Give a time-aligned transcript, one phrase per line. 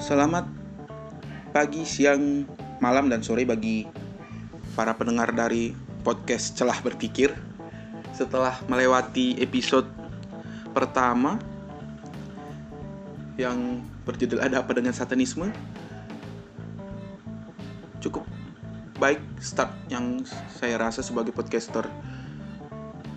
[0.00, 0.48] Selamat
[1.52, 2.48] pagi, siang,
[2.80, 3.84] malam, dan sore bagi
[4.72, 7.36] para pendengar dari podcast Celah Berpikir.
[8.16, 9.84] Setelah melewati episode
[10.72, 11.36] pertama
[13.36, 15.52] yang berjudul Ada Apa Dengan Satanisme,
[18.00, 18.24] cukup
[18.96, 20.24] baik start yang
[20.56, 21.84] saya rasa sebagai podcaster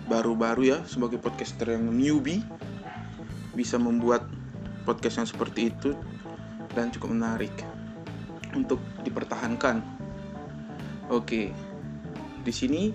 [0.04, 2.44] baru-baru ya, sebagai podcaster yang newbie
[3.56, 4.28] bisa membuat
[4.84, 5.96] podcast yang seperti itu
[6.74, 7.54] dan cukup menarik
[8.54, 9.80] untuk dipertahankan.
[11.08, 11.54] Oke.
[12.44, 12.92] Di sini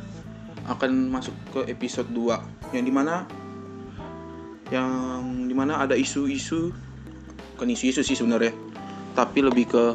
[0.70, 3.26] akan masuk ke episode 2 yang di mana
[4.70, 6.70] yang di mana ada isu-isu
[7.58, 8.54] bukan isu-isu sih sebenarnya
[9.18, 9.86] tapi lebih ke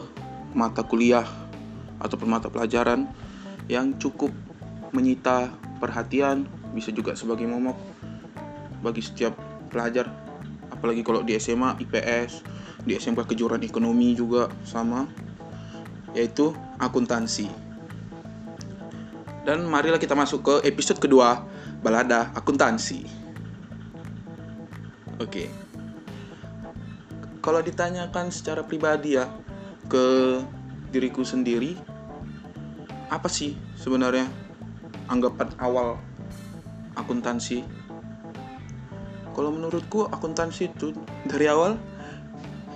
[0.51, 1.23] mata kuliah
[2.03, 3.07] ataupun mata pelajaran
[3.71, 4.35] yang cukup
[4.91, 7.79] menyita perhatian bisa juga sebagai momok
[8.83, 9.39] bagi setiap
[9.71, 10.11] pelajar
[10.75, 12.54] apalagi kalau di SMA IPS
[12.85, 15.09] di SMK kejuruan ekonomi juga sama
[16.15, 17.51] yaitu akuntansi.
[19.45, 21.45] Dan marilah kita masuk ke episode kedua
[21.85, 23.05] balada akuntansi.
[25.21, 25.53] Oke.
[27.45, 29.29] Kalau ditanyakan secara pribadi ya
[29.85, 30.41] ke
[30.89, 31.77] diriku sendiri
[33.13, 34.25] apa sih sebenarnya
[35.13, 36.01] anggapan awal
[36.97, 37.61] akuntansi?
[39.37, 40.97] Kalau menurutku akuntansi itu
[41.29, 41.77] dari awal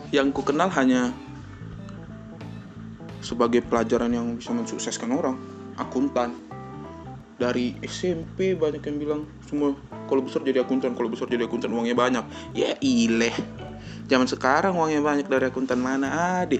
[0.09, 1.13] yang ku kenal hanya
[3.21, 5.37] sebagai pelajaran yang bisa mensukseskan orang
[5.77, 6.33] akuntan.
[7.39, 9.71] Dari SMP banyak yang bilang semua
[10.11, 12.25] kalau besar jadi akuntan kalau besar jadi akuntan uangnya banyak.
[12.51, 13.31] Ya ileh.
[14.11, 16.59] Zaman sekarang uangnya banyak dari akuntan mana ada?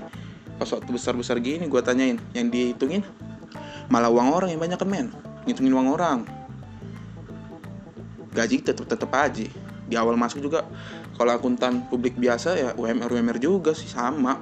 [0.55, 3.03] Pas waktu besar besar gini gue tanyain yang dihitungin?
[3.91, 5.11] Malah uang orang yang banyak kan men.
[5.51, 6.19] Ngitungin uang orang.
[8.39, 9.51] Gaji tetap tetap aja
[9.89, 10.69] di awal masuk juga
[11.17, 14.37] kalau akuntan publik biasa ya UMR UMR juga sih sama.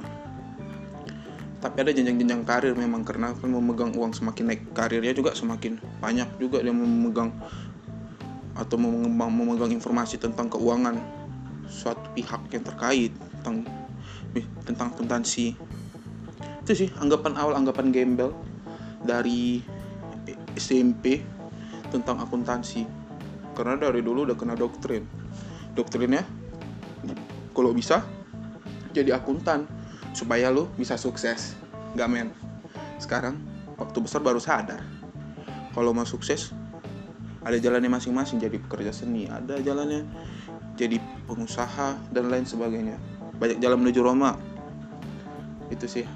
[1.56, 6.28] Tapi ada jenjang-jenjang karir memang karena kan memegang uang semakin naik karirnya juga semakin banyak
[6.36, 7.32] juga dia memegang
[8.52, 11.00] atau memegang, memegang informasi tentang keuangan
[11.66, 13.64] suatu pihak yang terkait tentang
[14.68, 15.56] tentang akuntansi.
[16.60, 18.36] Itu sih anggapan awal anggapan gembel
[19.00, 19.64] dari
[20.58, 21.24] SMP
[21.88, 22.84] tentang akuntansi.
[23.56, 25.25] Karena dari dulu udah kena doktrin
[25.76, 26.24] doktrinnya?
[27.52, 28.00] Kalau bisa
[28.96, 29.68] jadi akuntan
[30.16, 31.52] supaya lu bisa sukses.
[31.92, 32.28] Nggak men.
[32.96, 33.36] Sekarang
[33.76, 34.80] waktu besar baru sadar.
[35.76, 36.56] Kalau mau sukses
[37.44, 38.40] ada jalannya masing-masing.
[38.40, 40.08] Jadi pekerja seni ada jalannya.
[40.80, 40.96] Jadi
[41.28, 42.96] pengusaha dan lain sebagainya.
[43.36, 44.32] Banyak jalan menuju Roma.
[45.68, 46.08] Itu sih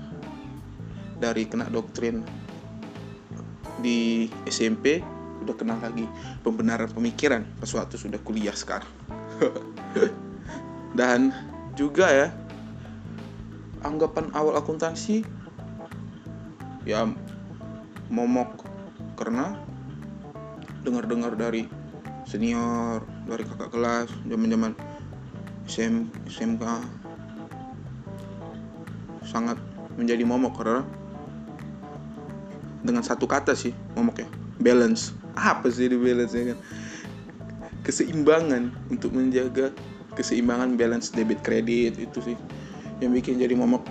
[1.20, 2.24] dari kena doktrin
[3.80, 5.04] di SMP
[5.40, 6.08] udah kenal lagi
[6.40, 7.44] pembenaran pemikiran.
[7.60, 8.88] Pas waktu sudah kuliah sekarang
[10.98, 11.34] dan
[11.78, 12.28] juga ya
[13.80, 15.24] anggapan awal akuntansi
[16.84, 17.08] ya
[18.10, 18.66] momok
[19.16, 19.56] karena
[20.82, 21.68] dengar-dengar dari
[22.24, 24.72] senior dari kakak kelas zaman-zaman
[25.68, 26.64] SM, SMK
[29.22, 29.60] sangat
[29.94, 30.82] menjadi momok karena
[32.80, 34.28] dengan satu kata sih momok ya
[34.58, 35.14] balance.
[35.38, 36.58] Apa sih di balance ya kan
[37.82, 39.72] keseimbangan untuk menjaga
[40.18, 42.36] keseimbangan balance debit kredit itu sih
[43.00, 43.86] yang bikin jadi momok.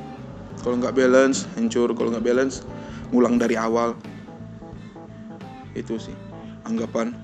[0.61, 1.89] Kalau nggak balance hancur.
[1.95, 2.61] Kalau nggak balance
[3.09, 3.97] ngulang dari awal.
[5.73, 6.13] Itu sih
[6.67, 7.15] anggapan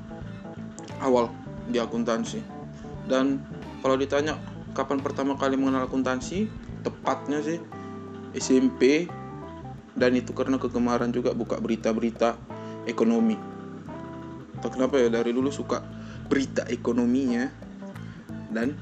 [1.03, 1.29] awal
[1.69, 2.41] di akuntansi.
[3.05, 3.43] Dan
[3.85, 4.39] kalau ditanya
[4.73, 6.49] kapan pertama kali mengenal akuntansi
[6.81, 7.61] tepatnya sih
[8.33, 9.05] SMP
[9.95, 12.35] dan itu karena kegemaran juga buka berita-berita
[12.89, 13.37] ekonomi.
[14.59, 15.94] Atau kenapa ya dari dulu suka
[16.25, 17.49] berita ekonominya
[18.49, 18.73] dan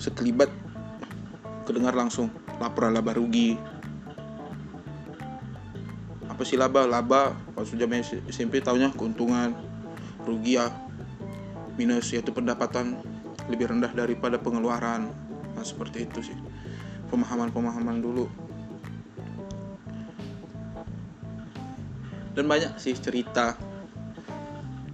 [0.00, 0.48] sekelibat
[1.68, 3.56] kedengar langsung laporan laba rugi.
[6.26, 6.88] Apa sih laba?
[6.88, 7.84] Laba pas sudah
[8.32, 9.52] SMP tahunya keuntungan
[10.24, 10.72] rugi ya.
[11.76, 13.00] Minus yaitu pendapatan
[13.48, 15.12] lebih rendah daripada pengeluaran.
[15.56, 16.36] Nah seperti itu sih.
[17.12, 18.28] Pemahaman-pemahaman dulu.
[22.32, 23.58] Dan banyak sih cerita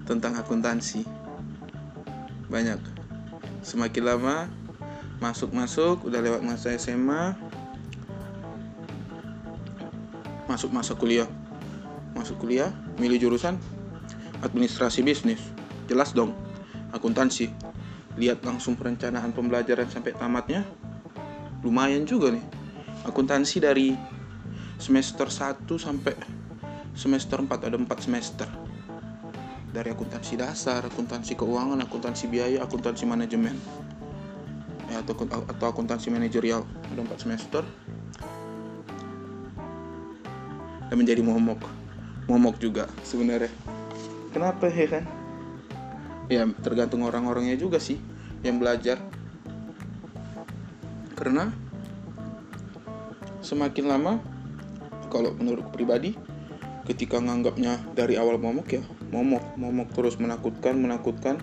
[0.06, 1.02] tentang akuntansi.
[2.46, 2.78] Banyak.
[3.66, 4.46] Semakin lama
[5.18, 7.34] masuk-masuk udah lewat masa SMA
[10.46, 11.26] masuk masa kuliah.
[12.14, 12.70] Masuk kuliah
[13.02, 13.58] milih jurusan
[14.40, 15.42] administrasi bisnis.
[15.90, 16.32] Jelas dong
[16.94, 17.50] akuntansi.
[18.16, 20.64] Lihat langsung perencanaan pembelajaran sampai tamatnya
[21.66, 22.46] lumayan juga nih.
[23.04, 23.92] Akuntansi dari
[24.78, 26.14] semester 1 sampai
[26.96, 28.65] semester 4 ada 4 semester
[29.76, 33.52] dari akuntansi dasar, akuntansi keuangan, akuntansi biaya, akuntansi manajemen.
[34.88, 36.64] ya, atau atau akuntansi manajerial.
[36.96, 37.62] Ada empat semester.
[40.88, 41.60] Dan menjadi momok.
[42.24, 43.52] Momok juga sebenarnya.
[44.32, 45.04] Kenapa ya kan?
[46.32, 48.00] Ya tergantung orang-orangnya juga sih
[48.40, 48.96] yang belajar.
[51.12, 51.52] Karena
[53.44, 54.24] semakin lama
[55.12, 56.16] kalau menurut pribadi
[56.88, 61.38] ketika nganggapnya dari awal momok ya momok momok terus menakutkan menakutkan.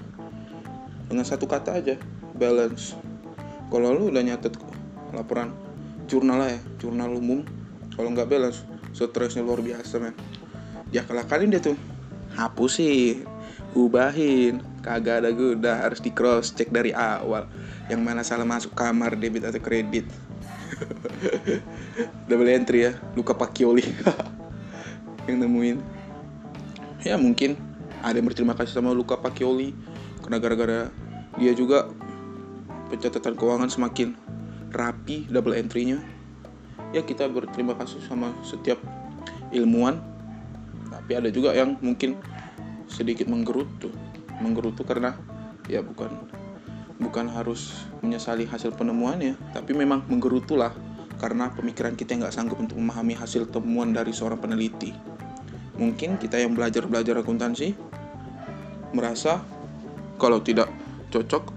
[1.07, 1.95] Dengan satu kata aja
[2.33, 2.97] balance.
[3.69, 4.57] Kalau lu udah nyatet
[5.13, 5.53] laporan
[6.09, 7.45] jurnal lah ya jurnal umum
[7.93, 10.15] kalau nggak balance stresnya luar biasa men.
[10.93, 11.77] Ya kalau kalian dia tuh.
[12.33, 13.21] Hapus sih
[13.77, 17.49] ubahin kagak ada udah harus di cross check dari awal.
[17.89, 20.05] Yang mana salah masuk kamar debit atau kredit.
[22.29, 23.85] Double entry ya luka pakioli.
[25.29, 25.77] Yang nemuin
[27.03, 27.59] ya mungkin
[27.99, 29.75] ada yang berterima kasih sama Luka Pakioli
[30.23, 30.79] karena gara-gara
[31.35, 31.91] dia juga
[32.87, 34.15] pencatatan keuangan semakin
[34.71, 35.99] rapi double entry-nya.
[36.95, 38.79] Ya kita berterima kasih sama setiap
[39.51, 39.99] ilmuwan.
[40.93, 42.15] Tapi ada juga yang mungkin
[42.87, 43.91] sedikit menggerutu.
[44.39, 45.17] Menggerutu karena
[45.67, 46.13] ya bukan
[47.01, 47.73] bukan harus
[48.05, 49.35] menyesali hasil penemuannya.
[49.51, 50.71] Tapi memang menggerutulah
[51.17, 55.12] karena pemikiran kita nggak sanggup untuk memahami hasil temuan dari seorang peneliti
[55.77, 57.73] mungkin kita yang belajar-belajar akuntansi
[58.93, 59.41] merasa
[60.21, 60.69] kalau tidak
[61.09, 61.49] cocok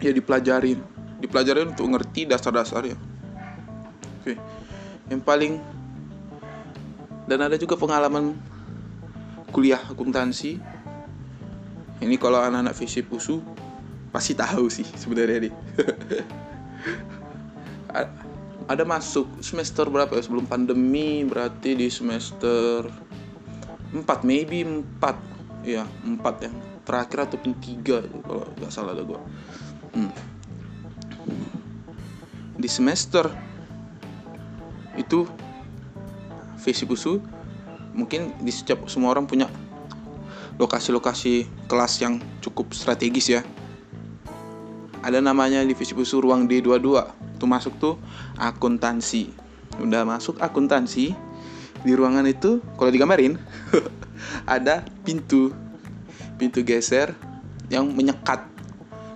[0.00, 0.78] ya dipelajarin.
[1.20, 2.96] Dipelajarin untuk ngerti dasar-dasarnya
[4.20, 4.36] oke
[5.08, 5.56] yang paling
[7.24, 8.36] dan ada juga pengalaman
[9.50, 10.60] kuliah akuntansi.
[12.00, 13.44] Ini kalau anak-anak fisip usu
[14.08, 15.54] pasti tahu sih sebenarnya nih
[18.70, 20.22] ada masuk semester berapa ya?
[20.22, 22.86] Sebelum pandemi berarti di semester
[23.90, 26.54] 4 maybe 4 ya 4 yang
[26.86, 29.20] terakhir ataupun 3 kalau nggak salah ada gue
[29.98, 30.12] hmm.
[32.56, 33.26] di semester
[34.94, 35.26] itu
[36.60, 37.18] Fesibusu
[37.96, 39.50] mungkin di setiap semua orang punya
[40.60, 43.40] lokasi-lokasi kelas yang cukup strategis ya.
[45.00, 47.00] Ada namanya di Fesibusu ruang D22
[47.40, 47.96] tuh masuk tuh
[48.36, 49.32] akuntansi.
[49.80, 51.16] Udah masuk akuntansi
[51.80, 53.40] di ruangan itu kalau digambarin
[54.44, 55.56] ada pintu.
[56.36, 57.16] Pintu geser
[57.72, 58.44] yang menyekat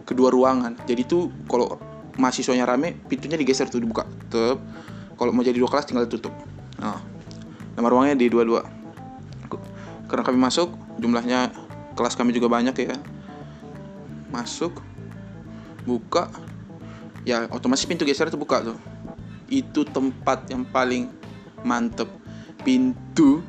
[0.09, 0.77] kedua ruangan.
[0.89, 1.77] Jadi tuh kalau
[2.17, 4.09] mahasiswanya rame pintunya digeser tuh dibuka.
[4.33, 4.57] Tuh
[5.21, 6.35] kalau mau jadi dua kelas tinggal tutup
[6.75, 6.99] nah
[7.79, 8.67] nama ruangnya di dua dua
[10.11, 10.69] karena kami masuk
[11.01, 11.51] jumlahnya
[11.99, 12.95] kelas kami juga banyak ya.
[14.31, 14.79] Masuk
[15.83, 16.31] buka
[17.25, 18.79] ya otomatis pintu geser itu buka tuh.
[19.49, 21.11] Itu tempat yang paling
[21.65, 22.09] mantep.
[22.65, 23.45] Pintu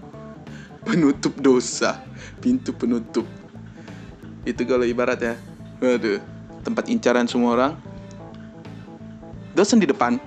[0.84, 2.04] penutup dosa.
[2.44, 3.24] Pintu penutup.
[4.44, 5.36] Itu kalau ibarat ya.
[5.80, 6.36] Waduh
[6.66, 7.74] tempat incaran semua orang.
[9.54, 10.18] Dosen di depan.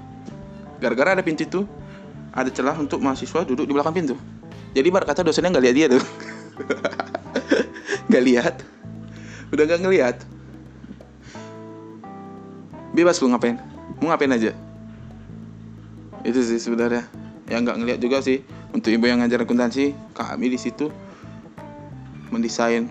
[0.78, 1.60] Gara-gara ada pintu itu
[2.30, 4.14] ada celah untuk mahasiswa duduk di belakang pintu.
[4.72, 6.04] Jadi ibarat kata dosennya nggak lihat dia tuh.
[8.08, 8.54] Nggak lihat.
[9.52, 10.16] Udah nggak ngelihat
[12.98, 13.54] bebas lu ngapain.
[14.02, 14.50] Mau ngapain aja.
[16.26, 17.06] Itu sih sebenarnya.
[17.46, 18.42] Ya nggak ngeliat juga sih.
[18.74, 20.90] Untuk ibu yang ngajar akuntansi kami di situ
[22.28, 22.90] mendesain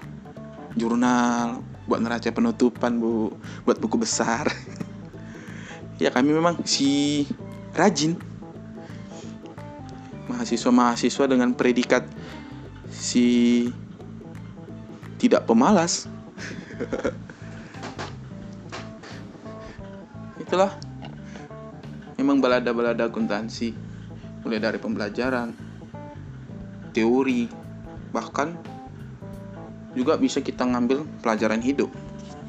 [0.73, 3.35] jurnal buat neraca penutupan bu.
[3.67, 4.47] Buat buku besar.
[5.97, 7.25] Ya kami memang si
[7.73, 8.21] rajin.
[10.29, 12.05] Mahasiswa-mahasiswa dengan predikat
[12.93, 13.65] si
[15.17, 16.05] tidak pemalas
[20.47, 20.71] itulah.
[22.15, 23.75] Memang balada-balada akuntansi
[24.41, 25.51] mulai dari pembelajaran
[26.95, 27.51] teori
[28.15, 28.55] bahkan
[29.93, 31.91] juga bisa kita ngambil pelajaran hidup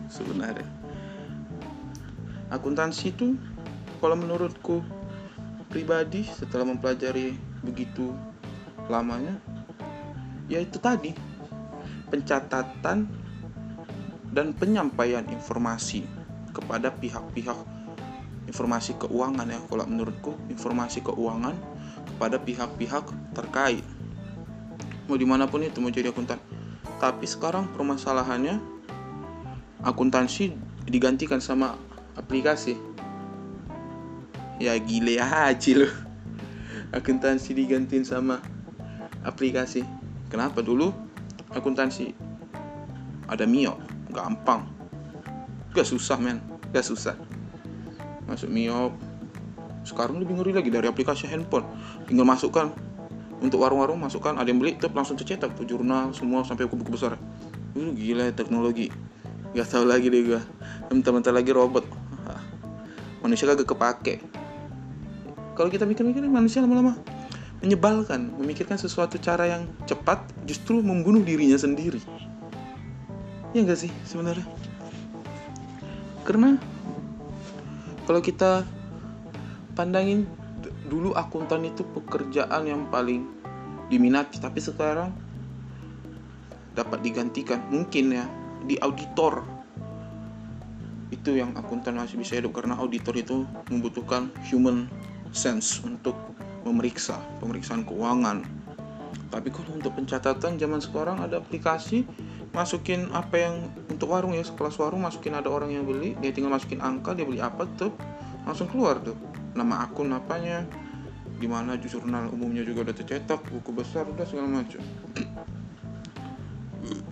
[0.09, 0.65] sebenarnya.
[2.49, 3.37] Akuntansi itu
[4.01, 4.81] kalau menurutku
[5.69, 8.15] pribadi setelah mempelajari begitu
[8.89, 9.37] lamanya
[10.49, 11.13] ya itu tadi
[12.09, 13.05] pencatatan
[14.33, 16.09] dan penyampaian informasi
[16.57, 17.78] kepada pihak-pihak
[18.49, 19.61] informasi keuangan ya.
[19.69, 21.53] Kalau menurutku informasi keuangan
[22.17, 23.05] kepada pihak-pihak
[23.37, 23.85] terkait.
[25.05, 26.41] Mau di mana pun itu mau jadi akuntan.
[26.99, 28.59] Tapi sekarang permasalahannya
[29.85, 30.57] akuntansi
[30.89, 31.77] digantikan sama
[32.17, 32.75] aplikasi.
[34.59, 35.95] Ya gile aja loh
[36.91, 38.41] akuntansi digantiin sama
[39.23, 39.85] aplikasi.
[40.33, 40.91] Kenapa dulu
[41.53, 42.17] akuntansi?
[43.29, 43.77] Ada Mio
[44.09, 44.65] gampang.
[45.77, 46.41] Gak susah men.
[46.73, 47.28] Gak susah
[48.29, 48.93] masuk miop.
[49.83, 51.65] Sekarang lebih ngeri lagi dari aplikasi handphone.
[52.05, 52.69] Tinggal masukkan.
[53.41, 54.37] Untuk warung-warung masukkan.
[54.37, 55.57] Ada yang beli tetap langsung tercetak.
[55.57, 58.93] Tuh jurnal semua sampai buku-buku besar uh, gila ya teknologi.
[59.57, 60.41] Gak tahu lagi deh gua.
[60.93, 61.85] Bentar-bentar lagi robot.
[63.25, 64.15] Manusia kagak kepake.
[65.59, 66.95] Kalau kita mikir-mikir manusia lama-lama
[67.65, 68.31] menyebalkan.
[68.39, 71.99] Memikirkan sesuatu cara yang cepat justru membunuh dirinya sendiri.
[73.57, 74.47] Ya enggak sih sebenarnya?
[76.23, 76.61] Karena
[78.09, 78.65] kalau kita
[79.77, 80.25] pandangin
[80.89, 83.29] dulu akuntan itu pekerjaan yang paling
[83.93, 84.41] diminati.
[84.41, 85.13] Tapi sekarang
[86.73, 88.25] dapat digantikan mungkin ya
[88.65, 89.45] di auditor.
[91.13, 94.89] Itu yang akuntan masih bisa hidup karena auditor itu membutuhkan human
[95.37, 96.17] sense untuk
[96.65, 98.41] memeriksa pemeriksaan keuangan.
[99.29, 102.09] Tapi kalau untuk pencatatan zaman sekarang ada aplikasi
[102.53, 103.55] masukin apa yang
[103.93, 107.29] untuk warung ya sekelas warung masukin ada orang yang beli dia tinggal masukin angka dia
[107.29, 107.93] beli apa tuh
[108.49, 109.17] langsung keluar tuh.
[109.53, 110.65] Nama akun apanya
[111.39, 114.81] di mana jurnal umumnya juga udah tercetak buku besar udah segala macam.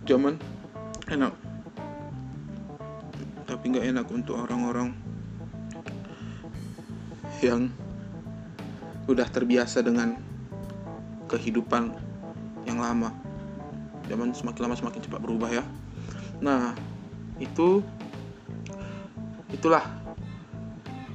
[0.08, 0.40] Zaman
[1.12, 1.34] enak.
[3.46, 4.96] Tapi nggak enak untuk orang-orang
[7.44, 7.68] yang
[9.06, 10.18] udah terbiasa dengan
[11.30, 11.94] kehidupan
[12.66, 13.25] yang lama
[14.06, 15.64] zaman semakin lama semakin cepat berubah ya.
[16.42, 16.72] Nah
[17.42, 17.82] itu
[19.52, 19.84] itulah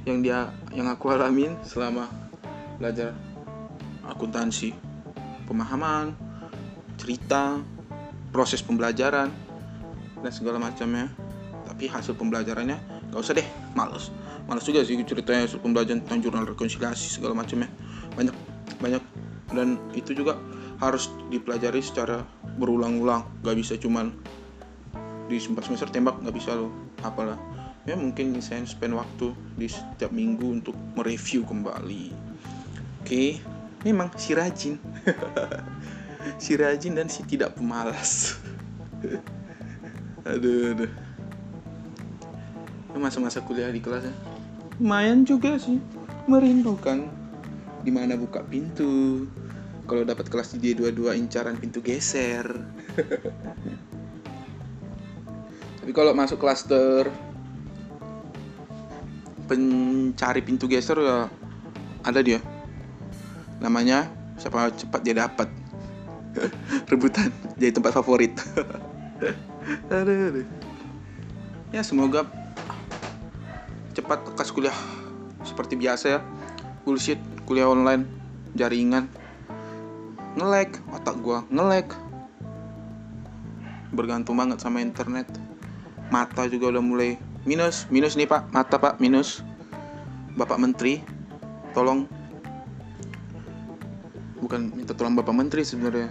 [0.05, 2.09] yang dia yang aku alamin selama
[2.81, 3.13] belajar
[4.07, 4.73] akuntansi
[5.45, 6.15] pemahaman
[6.97, 7.61] cerita
[8.31, 9.29] proses pembelajaran
[10.21, 11.09] dan segala macamnya.
[11.67, 12.77] Tapi hasil pembelajarannya
[13.09, 14.13] gak usah deh males.
[14.45, 17.69] Males juga sih ceritanya pembelajaran tentang jurnal rekonsiliasi segala macamnya.
[18.15, 18.35] Banyak
[18.79, 19.03] banyak.
[19.51, 20.39] Dan itu juga
[20.81, 22.25] harus dipelajari secara
[22.57, 23.23] berulang-ulang.
[23.45, 24.11] Gak bisa cuman
[25.31, 26.73] di sempat semester tembak nggak bisa lo
[27.05, 27.39] apalah.
[27.87, 32.11] Ya mungkin saya spend waktu di setiap minggu untuk mereview kembali.
[33.01, 33.39] Oke.
[33.87, 34.75] Memang si rajin.
[36.37, 38.37] Si rajin dan si tidak pemalas.
[40.29, 40.91] Aduh aduh.
[42.93, 44.13] Masa-masa kuliah di kelas ya?
[44.77, 45.81] Lumayan juga sih.
[46.29, 47.09] Merindukan
[47.81, 49.25] di mana buka pintu
[49.91, 52.47] kalau dapat kelas di D22 incaran pintu geser.
[55.83, 57.11] Tapi kalau masuk klaster
[59.51, 61.27] pencari pintu geser ya
[62.07, 62.39] ada dia.
[63.59, 64.07] Namanya
[64.39, 65.51] siapa cepat dia dapat.
[66.91, 67.27] Rebutan
[67.59, 68.31] jadi tempat favorit.
[71.71, 72.27] Ya semoga
[73.95, 74.75] cepat lekas kuliah.
[75.43, 76.19] Seperti biasa ya.
[76.83, 78.03] Bullshit kuliah online
[78.55, 79.07] jaringan
[80.37, 81.91] ngelek otak gua ngelek
[83.91, 85.27] bergantung banget sama internet.
[86.11, 88.47] Mata juga udah mulai minus minus nih pak.
[88.55, 89.43] Mata pak minus.
[90.35, 91.03] Bapak menteri
[91.75, 92.07] tolong.
[94.39, 96.07] Bukan minta tolong bapak menteri sebenarnya.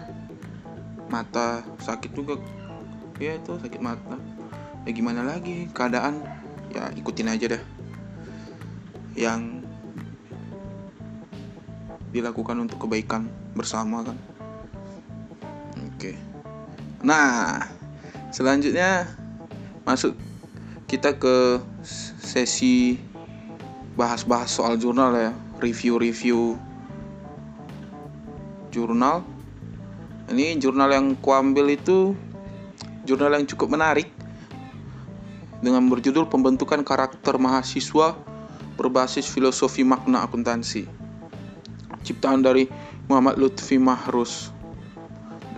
[1.08, 2.36] Mata sakit juga.
[3.16, 4.16] Ya itu sakit mata.
[4.84, 5.68] Ya gimana lagi?
[5.72, 6.20] Keadaan
[6.70, 7.62] ya ikutin aja deh
[9.18, 9.59] yang
[12.10, 14.18] dilakukan untuk kebaikan bersama kan?
[15.94, 16.18] Oke.
[17.02, 17.64] Nah
[18.34, 19.06] selanjutnya
[19.86, 20.14] masuk
[20.90, 21.62] kita ke
[22.20, 22.98] sesi
[23.94, 25.32] bahas-bahas soal jurnal ya.
[25.60, 26.56] Review-review
[28.72, 29.22] jurnal.
[30.30, 32.14] Ini jurnal yang kuambil itu
[33.02, 34.06] jurnal yang cukup menarik
[35.60, 38.16] dengan berjudul pembentukan karakter mahasiswa
[38.80, 40.99] berbasis filosofi makna akuntansi
[42.02, 42.66] ciptaan dari
[43.06, 44.52] Muhammad Lutfi Mahrus.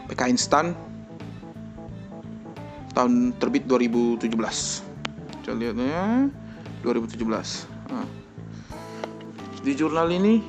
[0.08, 0.76] PK Instan.
[2.92, 4.28] Tahun terbit 2017
[5.42, 6.28] kita lihat ya.
[6.82, 7.22] 2017
[7.94, 8.06] nah.
[9.62, 10.42] di jurnal ini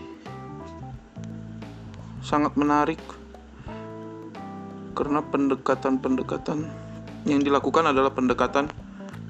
[2.26, 2.98] sangat menarik
[4.98, 6.66] karena pendekatan-pendekatan
[7.30, 8.66] yang dilakukan adalah pendekatan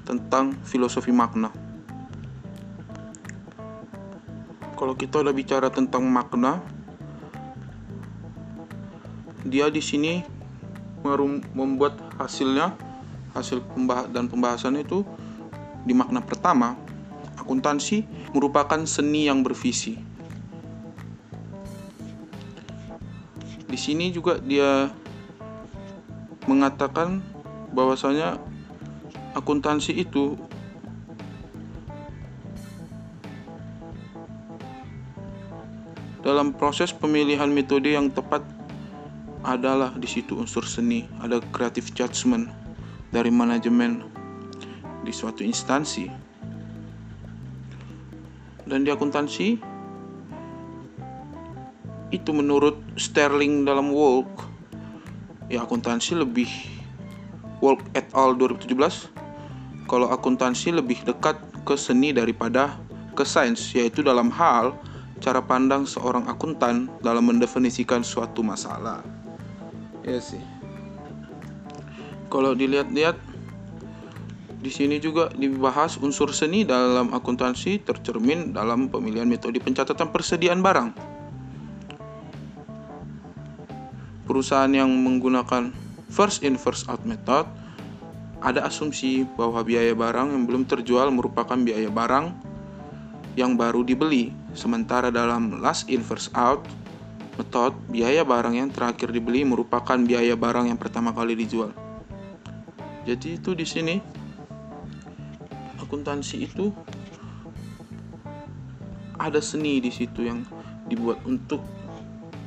[0.08, 1.52] tentang filosofi makna
[4.84, 6.60] kalau kita udah bicara tentang makna
[9.48, 10.20] dia di sini
[11.56, 12.76] membuat hasilnya
[13.32, 15.00] hasil pembah dan pembahasan itu
[15.88, 16.76] di makna pertama
[17.40, 18.04] akuntansi
[18.36, 19.96] merupakan seni yang bervisi.
[23.64, 24.92] Di sini juga dia
[26.44, 27.24] mengatakan
[27.72, 28.36] bahwasanya
[29.32, 30.36] akuntansi itu
[36.34, 38.42] dalam proses pemilihan metode yang tepat
[39.46, 42.50] adalah di situ unsur seni, ada creative judgment
[43.14, 44.02] dari manajemen
[45.06, 46.10] di suatu instansi.
[48.66, 49.62] Dan di akuntansi
[52.10, 54.50] itu menurut Sterling dalam Walk
[55.46, 56.50] ya akuntansi lebih
[57.62, 62.74] Walk et al 2017 kalau akuntansi lebih dekat ke seni daripada
[63.14, 64.74] ke sains, yaitu dalam hal
[65.22, 69.02] cara pandang seorang akuntan dalam mendefinisikan suatu masalah.
[70.02, 70.42] Ya sih.
[72.32, 73.16] Kalau dilihat-lihat
[74.64, 80.88] di sini juga dibahas unsur seni dalam akuntansi tercermin dalam pemilihan metode pencatatan persediaan barang.
[84.24, 85.68] Perusahaan yang menggunakan
[86.08, 87.44] first in first out method
[88.40, 92.53] ada asumsi bahwa biaya barang yang belum terjual merupakan biaya barang
[93.34, 94.30] yang baru dibeli.
[94.54, 96.62] Sementara dalam last in first out
[97.34, 101.74] method, biaya barang yang terakhir dibeli merupakan biaya barang yang pertama kali dijual.
[103.04, 104.00] Jadi itu di sini
[105.82, 106.72] akuntansi itu
[109.20, 110.42] ada seni di situ yang
[110.88, 111.60] dibuat untuk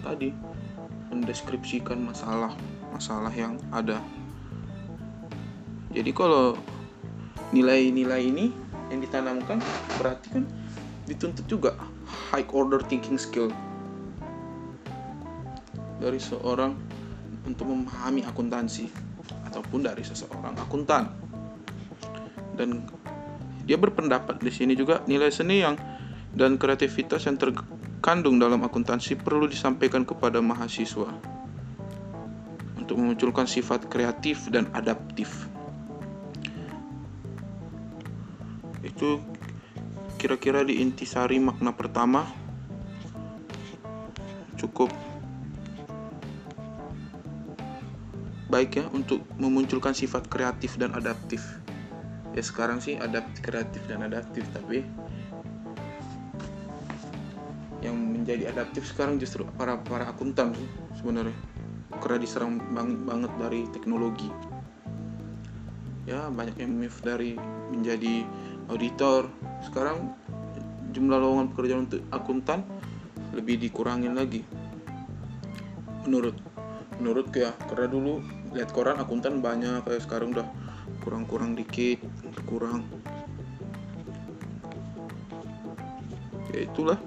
[0.02, 0.34] tadi
[1.14, 2.52] mendeskripsikan masalah
[2.92, 4.02] masalah yang ada.
[5.94, 6.58] Jadi kalau
[7.56, 8.52] nilai-nilai ini
[8.92, 9.60] yang ditanamkan
[10.00, 10.44] berarti kan
[11.08, 11.80] dituntut juga
[12.30, 13.48] high order thinking skill
[15.98, 16.76] dari seorang
[17.48, 18.92] untuk memahami akuntansi
[19.48, 21.10] ataupun dari seseorang akuntan.
[22.54, 22.86] Dan
[23.64, 25.80] dia berpendapat di sini juga nilai seni yang
[26.36, 31.10] dan kreativitas yang terkandung dalam akuntansi perlu disampaikan kepada mahasiswa
[32.78, 35.48] untuk memunculkan sifat kreatif dan adaptif.
[38.84, 39.20] Itu
[40.18, 42.26] kira-kira di intisari makna pertama?
[44.58, 44.90] Cukup.
[48.50, 51.46] Baik ya untuk memunculkan sifat kreatif dan adaptif.
[52.34, 54.82] Ya sekarang sih adaptif kreatif dan adaptif tapi
[57.86, 61.38] yang menjadi adaptif sekarang justru para para akuntan sih sebenarnya.
[62.02, 64.30] Karena diserang banget, banget dari teknologi.
[66.10, 67.38] Ya banyak yang move dari
[67.70, 68.26] menjadi
[68.72, 69.28] auditor
[69.66, 70.14] sekarang
[70.94, 72.66] jumlah lowongan pekerjaan untuk akuntan
[73.38, 74.42] lebih dikurangin lagi.
[76.08, 76.36] Menurut
[76.98, 78.26] menurut ya karena dulu
[78.58, 80.48] lihat koran akuntan banyak kayak sekarang udah
[81.06, 82.02] kurang-kurang dikit
[82.50, 82.88] kurang.
[86.56, 86.98] Ya itulah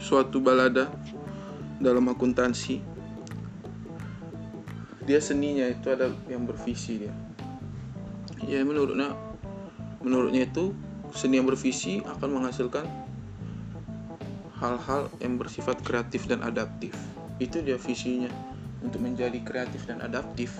[0.00, 0.88] suatu balada
[1.76, 2.80] dalam akuntansi.
[5.04, 7.14] Dia seninya itu ada yang bervisi dia.
[8.48, 9.27] Ya menurutnya
[10.02, 10.74] menurutnya itu
[11.14, 12.86] seni yang bervisi akan menghasilkan
[14.58, 16.94] hal-hal yang bersifat kreatif dan adaptif.
[17.38, 18.30] Itu dia visinya
[18.82, 20.54] untuk menjadi kreatif dan adaptif.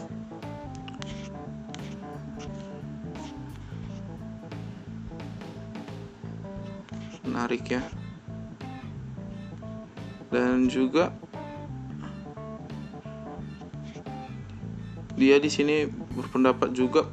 [7.26, 7.82] Menarik ya.
[10.28, 11.10] Dan juga
[15.18, 17.10] dia di sini berpendapat juga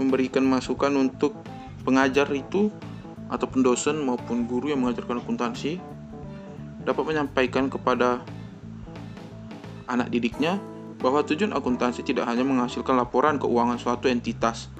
[0.00, 1.36] memberikan masukan untuk
[1.82, 2.72] pengajar itu
[3.32, 5.80] atau pendosen maupun guru yang mengajarkan akuntansi
[6.84, 8.20] dapat menyampaikan kepada
[9.88, 10.58] anak didiknya
[11.02, 14.70] bahwa tujuan akuntansi tidak hanya menghasilkan laporan keuangan suatu entitas,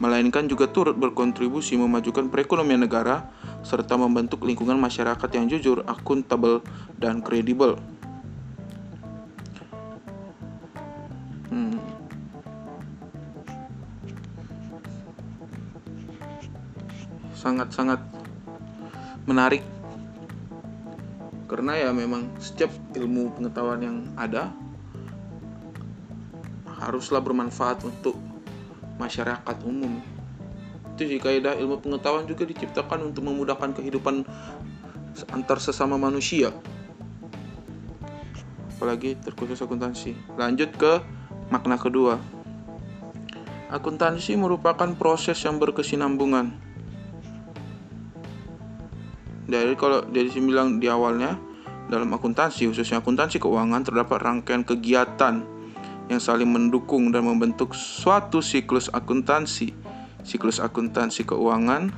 [0.00, 3.28] melainkan juga turut berkontribusi memajukan perekonomian negara
[3.60, 6.64] serta membentuk lingkungan masyarakat yang jujur, akuntabel,
[6.96, 7.76] dan kredibel.
[11.52, 11.76] Hmm.
[17.36, 18.00] Sangat-sangat
[19.28, 19.60] menarik.
[21.46, 24.50] Karena ya memang setiap ilmu pengetahuan yang ada
[26.80, 28.18] haruslah bermanfaat untuk
[28.96, 30.00] masyarakat umum.
[30.96, 34.24] Itu sih kaidah ilmu pengetahuan juga diciptakan untuk memudahkan kehidupan
[35.32, 36.50] antar sesama manusia.
[38.76, 40.16] Apalagi terkhusus akuntansi.
[40.36, 41.00] Lanjut ke
[41.48, 42.20] makna kedua.
[43.72, 46.65] Akuntansi merupakan proses yang berkesinambungan
[49.46, 51.38] dari kalau dari sini bilang di awalnya
[51.86, 55.46] dalam akuntansi khususnya akuntansi keuangan terdapat rangkaian kegiatan
[56.06, 59.74] yang saling mendukung dan membentuk suatu siklus akuntansi.
[60.26, 61.90] Siklus akuntansi keuangan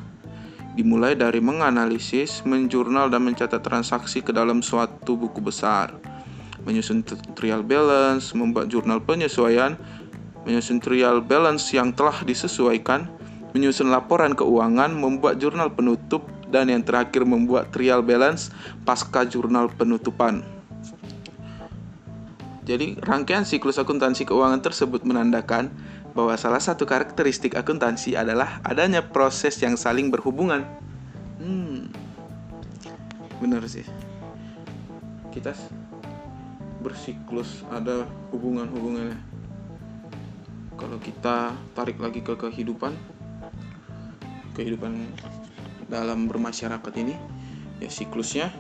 [0.77, 5.97] dimulai dari menganalisis, menjurnal, dan mencatat transaksi ke dalam suatu buku besar,
[6.63, 7.03] menyusun
[7.35, 9.75] trial balance, membuat jurnal penyesuaian,
[10.47, 13.11] menyusun trial balance yang telah disesuaikan,
[13.57, 18.53] menyusun laporan keuangan, membuat jurnal penutup, dan yang terakhir membuat trial balance
[18.85, 20.45] pasca jurnal penutupan.
[22.69, 25.73] Jadi, rangkaian siklus akuntansi keuangan tersebut menandakan
[26.13, 30.69] bahwa salah satu karakteristik akuntansi adalah adanya proses yang saling berhubungan.
[31.41, 31.89] Hmm,
[33.41, 33.89] benar sih.
[35.33, 35.57] Kita
[36.85, 39.19] bersiklus ada hubungan-hubungannya.
[40.79, 42.95] kalau kita tarik lagi ke kehidupan
[44.55, 44.95] kehidupan
[45.89, 47.17] dalam bermasyarakat ini
[47.81, 48.53] ya siklusnya.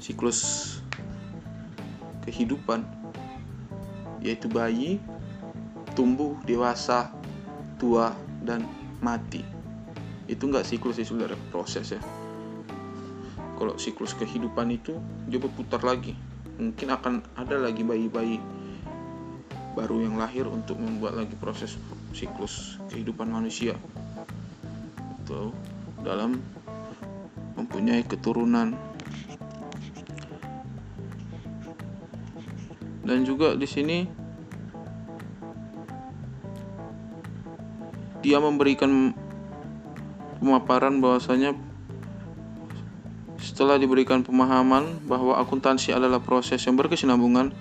[0.00, 0.40] Siklus
[2.24, 2.82] kehidupan
[4.24, 4.96] yaitu bayi
[5.92, 7.12] tumbuh dewasa
[7.76, 8.64] tua dan
[9.04, 9.44] mati.
[10.30, 12.00] Itu enggak siklus itu sebenarnya proses ya.
[13.60, 14.96] Kalau siklus kehidupan itu
[15.28, 16.16] dia berputar lagi.
[16.56, 18.40] Mungkin akan ada lagi bayi-bayi
[19.76, 21.76] baru yang lahir untuk membuat lagi proses
[22.14, 23.74] siklus kehidupan manusia.
[25.22, 25.54] Itu
[26.02, 26.40] dalam
[27.54, 28.74] mempunyai keturunan.
[33.00, 33.98] Dan juga di sini
[38.20, 39.16] dia memberikan
[40.38, 41.56] pemaparan bahwasanya
[43.40, 47.52] setelah diberikan pemahaman bahwa akuntansi adalah proses yang berkesinambungan,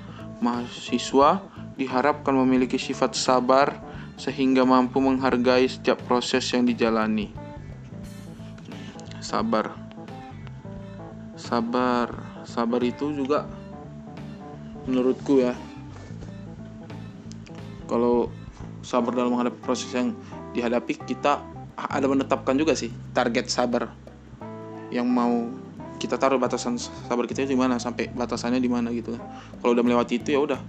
[0.44, 1.40] mahasiswa
[1.80, 3.89] diharapkan memiliki sifat sabar
[4.20, 7.32] sehingga mampu menghargai setiap proses yang dijalani.
[9.24, 9.72] Sabar.
[11.40, 12.28] Sabar.
[12.44, 13.48] Sabar itu juga
[14.84, 15.56] menurutku ya.
[17.88, 18.28] Kalau
[18.84, 20.12] sabar dalam menghadapi proses yang
[20.52, 21.40] dihadapi kita
[21.80, 23.94] ada menetapkan juga sih target sabar
[24.90, 25.48] yang mau
[26.02, 29.14] kita taruh batasan sabar kita di mana sampai batasannya di mana gitu
[29.62, 30.60] kalau udah melewati itu ya udah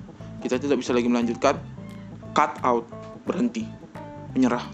[0.44, 1.56] kita tidak bisa lagi melanjutkan
[2.36, 3.66] cut out berhenti
[4.34, 4.64] menyerah.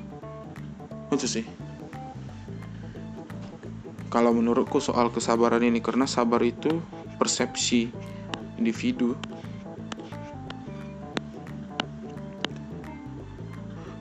[1.11, 1.47] Itu sih.
[4.11, 6.81] Kalau menurutku soal kesabaran ini karena sabar itu
[7.19, 7.91] persepsi
[8.57, 9.19] individu.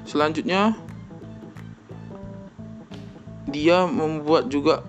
[0.08, 0.78] Selanjutnya
[3.50, 4.86] dia membuat juga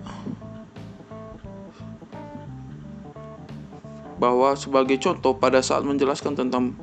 [4.17, 6.73] bahwa sebagai contoh pada saat menjelaskan tentang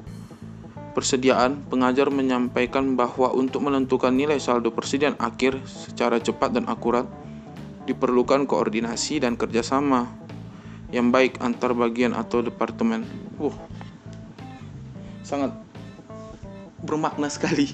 [0.95, 7.05] persediaan, pengajar menyampaikan bahwa untuk menentukan nilai saldo persediaan akhir secara cepat dan akurat
[7.85, 10.09] diperlukan koordinasi dan kerjasama
[10.95, 13.03] yang baik antar bagian atau departemen.
[13.37, 13.53] Uh,
[15.27, 15.51] sangat
[16.81, 17.69] bermakna sekali.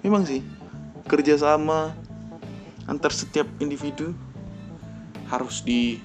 [0.00, 0.40] Memang sih
[1.06, 1.94] kerjasama
[2.88, 4.14] antar setiap individu
[5.30, 5.98] harus di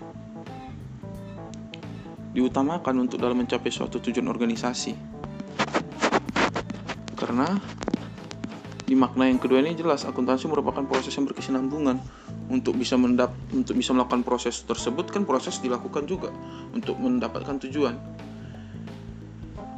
[2.31, 5.10] diutamakan untuk dalam mencapai suatu tujuan organisasi.
[7.21, 7.45] Karena
[8.81, 12.01] di makna yang kedua ini jelas akuntansi merupakan proses yang berkesinambungan.
[12.49, 16.33] Untuk bisa mendap untuk bisa melakukan proses tersebut kan proses dilakukan juga
[16.73, 17.95] untuk mendapatkan tujuan.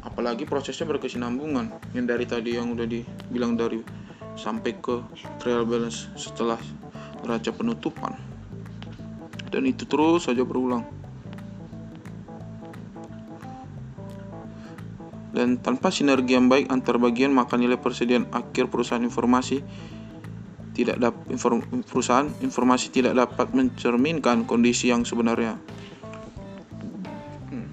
[0.08, 1.92] Apalagi prosesnya berkesinambungan.
[1.92, 3.84] Yang dari tadi yang udah dibilang dari
[4.40, 5.04] sampai ke
[5.44, 6.58] trial balance setelah
[7.22, 8.16] neraca penutupan.
[9.52, 11.03] Dan itu terus saja berulang
[15.34, 19.66] dan tanpa sinergi yang baik antar bagian maka nilai persediaan akhir perusahaan informasi
[20.74, 25.58] tidak dapat inform, perusahaan informasi tidak dapat mencerminkan kondisi yang sebenarnya.
[27.54, 27.70] Hmm.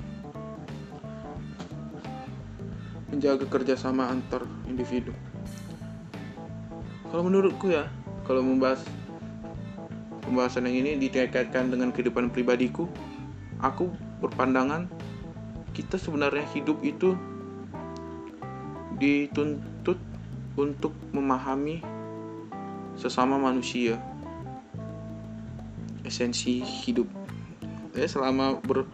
[3.09, 5.17] Menjaga kerjasama antar individu.
[7.09, 7.89] Kalau menurutku ya,
[8.29, 8.85] kalau membahas
[10.23, 12.85] pembahasan yang ini dikaitkan dengan kehidupan pribadiku,
[13.65, 13.89] aku
[14.21, 14.87] berpandangan
[15.73, 17.17] kita sebenarnya hidup itu
[19.01, 19.97] dituntut
[20.61, 21.81] untuk memahami
[23.01, 23.97] sesama manusia.
[26.05, 27.09] Esensi hidup.
[27.97, 28.85] Ya selama ber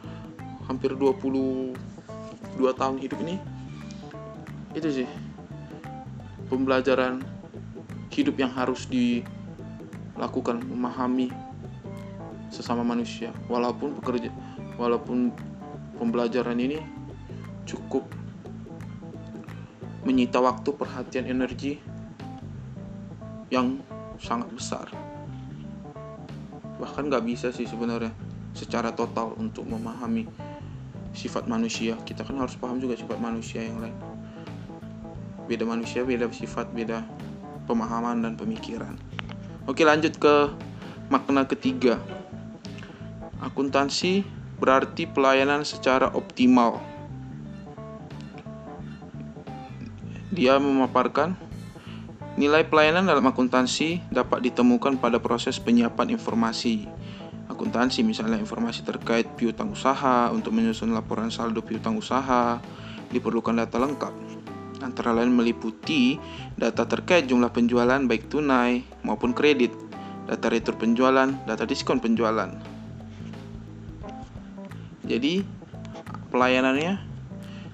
[0.70, 1.74] hampir 22
[2.56, 3.36] tahun hidup ini
[4.74, 5.08] itu sih
[6.50, 7.22] pembelajaran
[8.10, 11.34] hidup yang harus dilakukan memahami
[12.54, 13.34] sesama manusia.
[13.50, 14.30] Walaupun pekerja
[14.78, 15.34] walaupun
[15.98, 16.78] pembelajaran ini
[17.66, 18.06] cukup
[20.06, 21.82] menyita waktu, perhatian, energi
[23.50, 23.82] yang
[24.22, 24.86] sangat besar.
[26.78, 28.14] Bahkan nggak bisa sih sebenarnya
[28.54, 30.30] secara total untuk memahami
[31.10, 31.98] sifat manusia.
[32.06, 33.96] Kita kan harus paham juga sifat manusia yang lain.
[35.50, 37.02] Beda manusia, beda sifat, beda
[37.66, 38.94] pemahaman dan pemikiran.
[39.66, 40.34] Oke, lanjut ke
[41.10, 41.98] makna ketiga.
[43.42, 44.22] Akuntansi
[44.56, 46.95] berarti pelayanan secara optimal.
[50.36, 51.32] Dia memaparkan
[52.36, 56.84] nilai pelayanan dalam akuntansi dapat ditemukan pada proses penyiapan informasi.
[57.48, 62.60] Akuntansi misalnya informasi terkait piutang usaha untuk menyusun laporan saldo piutang usaha
[63.08, 64.14] diperlukan data lengkap.
[64.84, 66.20] Antara lain meliputi
[66.52, 69.72] data terkait jumlah penjualan baik tunai maupun kredit,
[70.28, 72.52] data retur penjualan, data diskon penjualan.
[75.08, 75.40] Jadi
[76.28, 77.00] pelayanannya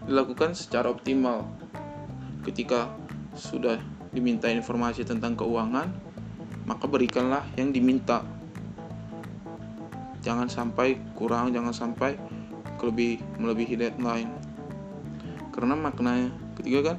[0.07, 1.62] dilakukan secara optimal
[2.43, 2.91] ketika
[3.33, 3.81] sudah
[4.13, 5.89] diminta informasi tentang keuangan
[6.69, 8.23] maka berikanlah yang diminta.
[10.23, 12.15] Jangan sampai kurang jangan sampai
[12.83, 14.31] lebih melebihi deadline.
[15.55, 16.99] Karena maknanya ketiga kan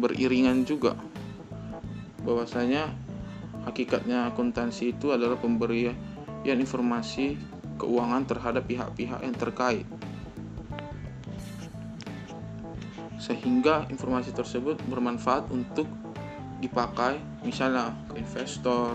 [0.00, 0.96] beriringan juga.
[2.24, 2.92] Bahwasanya
[3.68, 5.96] hakikatnya akuntansi itu adalah pemberian
[6.44, 7.36] informasi
[7.76, 9.84] keuangan terhadap pihak-pihak yang terkait
[13.32, 15.88] sehingga informasi tersebut bermanfaat untuk
[16.60, 18.92] dipakai misalnya ke investor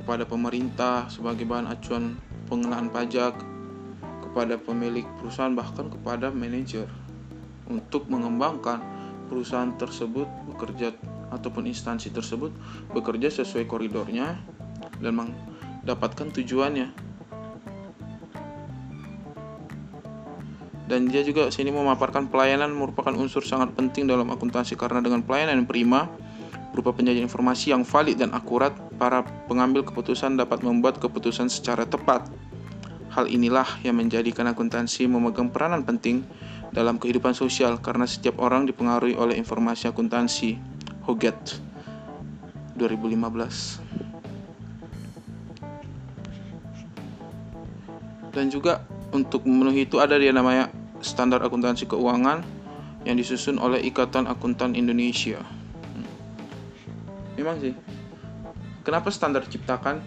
[0.00, 2.16] kepada pemerintah sebagai bahan acuan
[2.48, 3.36] pengenaan pajak
[4.24, 6.88] kepada pemilik perusahaan bahkan kepada manajer
[7.68, 8.80] untuk mengembangkan
[9.28, 10.96] perusahaan tersebut bekerja
[11.28, 12.48] ataupun instansi tersebut
[12.96, 14.40] bekerja sesuai koridornya
[15.04, 17.07] dan mendapatkan tujuannya.
[20.88, 25.60] Dan dia juga sini memaparkan pelayanan merupakan unsur sangat penting dalam akuntansi karena dengan pelayanan
[25.60, 26.08] yang prima
[26.72, 32.24] berupa penyajian informasi yang valid dan akurat, para pengambil keputusan dapat membuat keputusan secara tepat.
[33.12, 36.24] Hal inilah yang menjadikan akuntansi memegang peranan penting
[36.72, 40.56] dalam kehidupan sosial karena setiap orang dipengaruhi oleh informasi akuntansi.
[41.08, 41.56] Hoget
[42.76, 43.80] 2015
[48.36, 50.68] dan juga untuk memenuhi itu ada dia namanya
[51.00, 52.44] standar akuntansi keuangan
[53.06, 55.40] yang disusun oleh Ikatan Akuntan Indonesia.
[57.38, 57.74] Memang sih.
[58.82, 60.02] Kenapa standar diciptakan?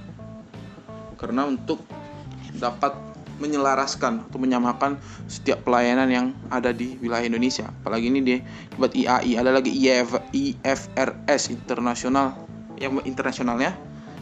[1.15, 1.81] Karena untuk
[2.57, 2.97] dapat
[3.41, 7.65] menyelaraskan atau menyamakan setiap pelayanan yang ada di wilayah Indonesia.
[7.81, 8.37] Apalagi ini dia
[8.77, 12.37] buat IAI, ada lagi IF, IFRS internasional
[12.77, 13.73] yang internasionalnya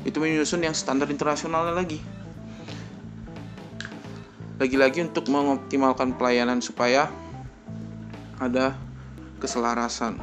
[0.07, 1.99] itu menyusun yang standar internasionalnya lagi.
[4.60, 7.08] Lagi-lagi untuk mengoptimalkan pelayanan supaya
[8.43, 8.76] ada
[9.39, 10.19] keselarasan.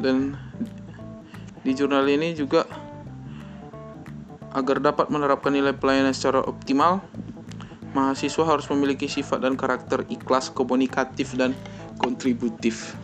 [0.00, 0.32] Dan
[1.60, 2.64] di jurnal ini juga
[4.56, 7.04] agar dapat menerapkan nilai pelayanan secara optimal,
[7.92, 11.52] mahasiswa harus memiliki sifat dan karakter ikhlas, komunikatif, dan
[12.00, 12.96] kontributif.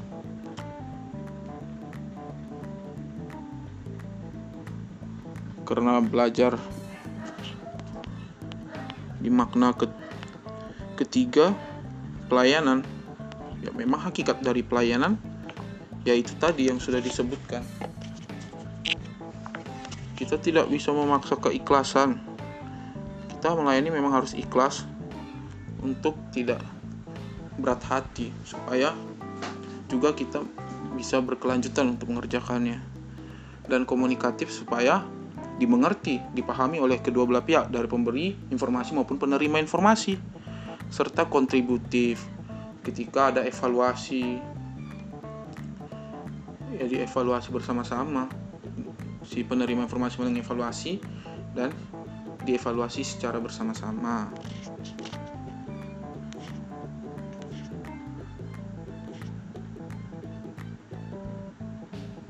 [5.74, 6.54] Karena belajar
[9.18, 9.74] di makna
[10.94, 11.50] ketiga
[12.30, 12.86] pelayanan,
[13.58, 15.18] ya memang hakikat dari pelayanan
[16.06, 17.66] yaitu tadi yang sudah disebutkan.
[20.14, 22.22] Kita tidak bisa memaksa keikhlasan.
[23.34, 24.86] Kita melayani memang harus ikhlas
[25.82, 26.62] untuk tidak
[27.58, 28.94] berat hati supaya
[29.90, 30.38] juga kita
[30.94, 32.78] bisa berkelanjutan untuk mengerjakannya.
[33.66, 35.02] Dan komunikatif supaya
[35.54, 40.18] dimengerti, dipahami oleh kedua belah pihak dari pemberi informasi maupun penerima informasi
[40.90, 42.26] serta kontributif
[42.84, 44.38] ketika ada evaluasi
[46.74, 48.26] ya dievaluasi bersama-sama
[49.24, 50.92] si penerima informasi mengevaluasi
[51.56, 51.70] dan
[52.44, 54.28] dievaluasi secara bersama-sama.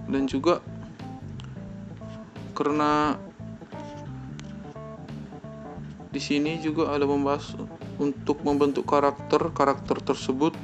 [0.06, 0.62] Dan juga
[2.55, 3.19] karena
[6.14, 7.59] di sini juga ada membahas
[7.99, 10.55] untuk membentuk karakter karakter tersebut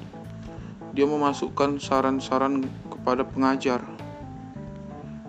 [0.94, 3.82] dia memasukkan saran-saran kepada pengajar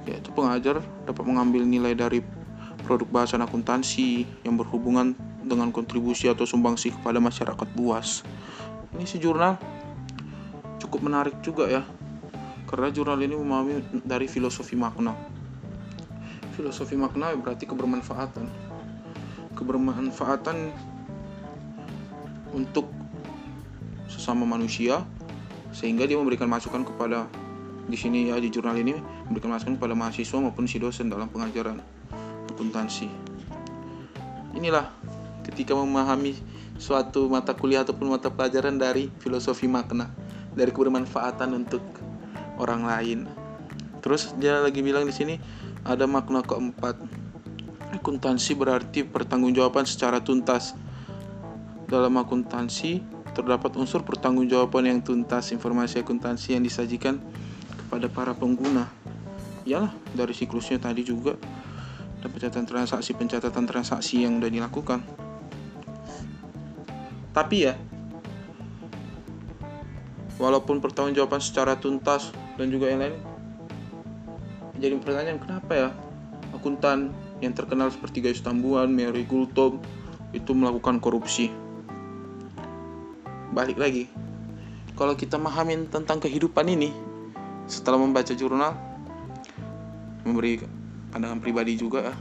[0.06, 2.26] yaitu pengajar dapat mengambil nilai dari
[2.86, 5.14] produk bahasan akuntansi yang berhubungan
[5.46, 8.26] dengan kontribusi atau sumbangsi kepada masyarakat luas.
[8.98, 9.58] Ini si jurnal
[10.82, 11.86] cukup menarik juga ya,
[12.66, 15.14] karena jurnal ini memahami dari filosofi makna.
[16.62, 18.46] Filosofi makna berarti kebermanfaatan.
[19.58, 20.70] Kebermanfaatan
[22.54, 22.86] untuk
[24.06, 25.02] sesama manusia
[25.74, 27.26] sehingga dia memberikan masukan kepada
[27.90, 28.94] di sini ya di jurnal ini
[29.26, 31.82] memberikan masukan kepada mahasiswa maupun si dosen dalam pengajaran
[32.54, 33.10] akuntansi.
[34.54, 34.94] Inilah
[35.42, 36.38] ketika memahami
[36.78, 40.14] suatu mata kuliah ataupun mata pelajaran dari filosofi makna,
[40.54, 41.82] dari kebermanfaatan untuk
[42.62, 43.20] orang lain.
[44.06, 45.42] Terus dia lagi bilang di sini
[45.86, 46.98] ada makna keempat.
[47.92, 50.74] Akuntansi berarti pertanggungjawaban secara tuntas.
[51.92, 57.20] Dalam akuntansi terdapat unsur pertanggungjawaban yang tuntas informasi akuntansi yang disajikan
[57.80, 58.92] kepada para pengguna
[59.64, 61.40] iyalah dari siklusnya tadi juga
[62.20, 65.00] ada pencatatan transaksi pencatatan transaksi yang sudah dilakukan
[67.32, 67.80] tapi ya
[70.36, 73.16] walaupun pertanggungjawaban secara tuntas dan juga yang lain
[74.82, 75.90] jadi pertanyaan kenapa ya
[76.58, 79.78] akuntan yang terkenal seperti Gayus Tambuhan, Mary Gultom
[80.34, 81.54] itu melakukan korupsi.
[83.54, 84.10] Balik lagi,
[84.98, 86.90] kalau kita memahami tentang kehidupan ini
[87.70, 88.74] setelah membaca jurnal,
[90.26, 90.66] memberi
[91.14, 92.18] pandangan pribadi juga,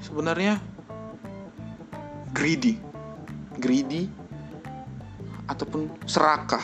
[0.00, 0.56] sebenarnya
[2.32, 2.80] greedy,
[3.60, 4.08] greedy
[5.44, 6.62] ataupun serakah.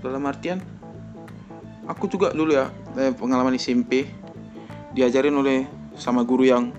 [0.00, 0.79] Dalam artian,
[1.86, 4.08] aku juga dulu ya eh, pengalaman SMP
[4.92, 5.64] diajarin oleh
[5.96, 6.74] sama guru yang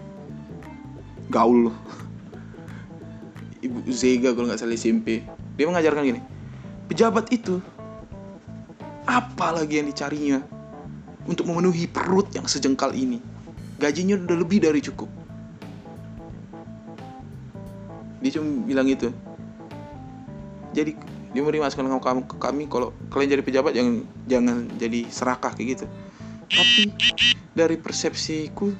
[1.32, 1.72] gaul
[3.66, 5.24] ibu Zega kalau nggak salah SMP
[5.56, 6.22] dia mengajarkan gini
[6.92, 7.64] pejabat itu
[9.08, 10.40] apa lagi yang dicarinya
[11.26, 13.22] untuk memenuhi perut yang sejengkal ini?
[13.78, 15.10] Gajinya udah lebih dari cukup.
[18.22, 19.10] Dia cuma bilang itu
[20.72, 20.96] jadi
[21.32, 23.96] dia memberi masukan kamu ke kami kalau kalian jadi pejabat jangan
[24.28, 25.86] jangan jadi serakah kayak gitu.
[26.52, 26.82] Tapi
[27.56, 28.76] dari persepsiku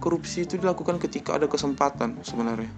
[0.00, 2.72] korupsi itu dilakukan ketika ada kesempatan sebenarnya.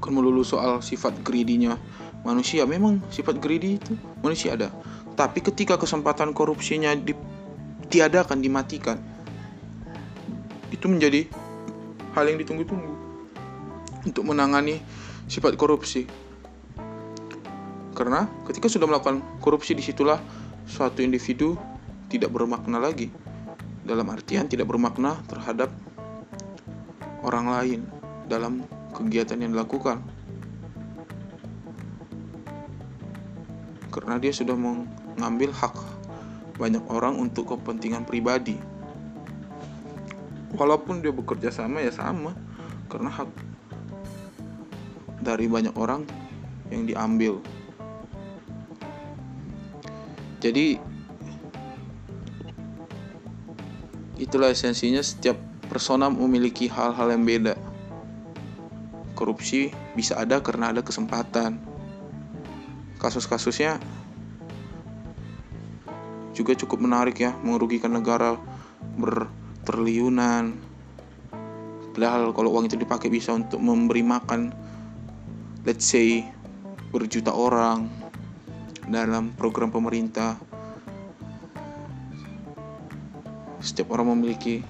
[0.00, 1.76] Bukan melulu soal sifat greedy-nya
[2.24, 2.64] manusia.
[2.64, 3.92] Memang sifat greedy itu
[4.24, 4.72] manusia ada.
[5.12, 8.96] Tapi ketika kesempatan korupsinya ditiadakan dimatikan
[10.72, 11.28] itu menjadi
[12.16, 12.95] hal yang ditunggu-tunggu
[14.06, 14.78] untuk menangani
[15.26, 16.06] sifat korupsi
[17.96, 20.20] karena ketika sudah melakukan korupsi di situlah
[20.68, 21.56] suatu individu
[22.12, 23.08] tidak bermakna lagi.
[23.86, 25.72] Dalam artian tidak bermakna terhadap
[27.24, 27.80] orang lain
[28.28, 30.04] dalam kegiatan yang dilakukan.
[33.88, 35.72] Karena dia sudah mengambil hak
[36.60, 38.60] banyak orang untuk kepentingan pribadi.
[40.52, 42.36] Walaupun dia bekerja sama ya sama,
[42.92, 43.45] karena hak
[45.26, 46.06] dari banyak orang
[46.70, 47.42] yang diambil.
[50.38, 50.78] Jadi
[54.22, 55.34] itulah esensinya setiap
[55.66, 57.58] persona memiliki hal-hal yang beda.
[59.18, 61.58] Korupsi bisa ada karena ada kesempatan.
[63.02, 63.82] Kasus-kasusnya
[66.36, 68.36] juga cukup menarik ya merugikan negara
[69.00, 70.52] bertriliunan
[71.96, 74.52] padahal kalau uang itu dipakai bisa untuk memberi makan
[75.66, 76.22] let's say
[76.94, 77.90] berjuta orang
[78.86, 80.38] dalam program pemerintah.
[83.58, 84.62] Setiap orang memiliki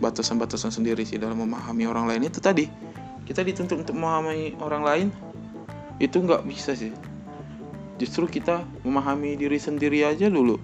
[0.00, 2.32] batasan-batasan sendiri sih dalam memahami orang lain.
[2.32, 2.64] Itu tadi
[3.28, 5.06] kita dituntut untuk memahami orang lain
[6.00, 6.96] itu nggak bisa sih.
[8.00, 10.56] Justru kita memahami diri sendiri aja dulu.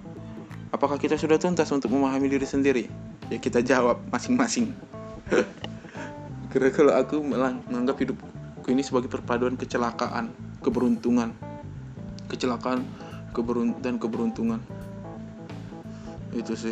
[0.73, 2.89] Apakah kita sudah tuntas untuk memahami diri sendiri?
[3.29, 4.73] Ya kita jawab masing-masing
[6.55, 10.31] kira kalau aku menganggap hidupku ini sebagai perpaduan kecelakaan
[10.63, 11.35] keberuntungan.
[12.31, 12.87] Kecelakaan
[13.35, 14.63] keberunt dan keberuntungan.
[16.31, 16.71] Itu sih.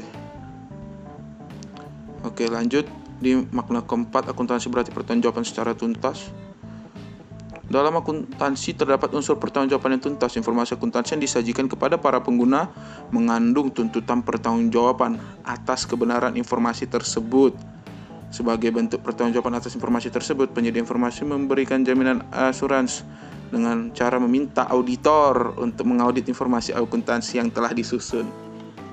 [2.24, 2.88] Oke lanjut.
[3.19, 6.32] Di makna keempat akuntansi berarti pertanggungjawaban secara tuntas.
[7.67, 10.39] Dalam akuntansi terdapat unsur pertanggungjawaban yang tuntas.
[10.39, 12.72] Informasi akuntansi yang disajikan kepada para pengguna
[13.12, 17.73] mengandung tuntutan pertanggungjawaban atas kebenaran informasi tersebut.
[18.34, 23.06] Sebagai bentuk pertanggungjawaban atas informasi tersebut, penyedia informasi memberikan jaminan asuransi
[23.54, 28.26] dengan cara meminta auditor untuk mengaudit informasi akuntansi yang telah disusun.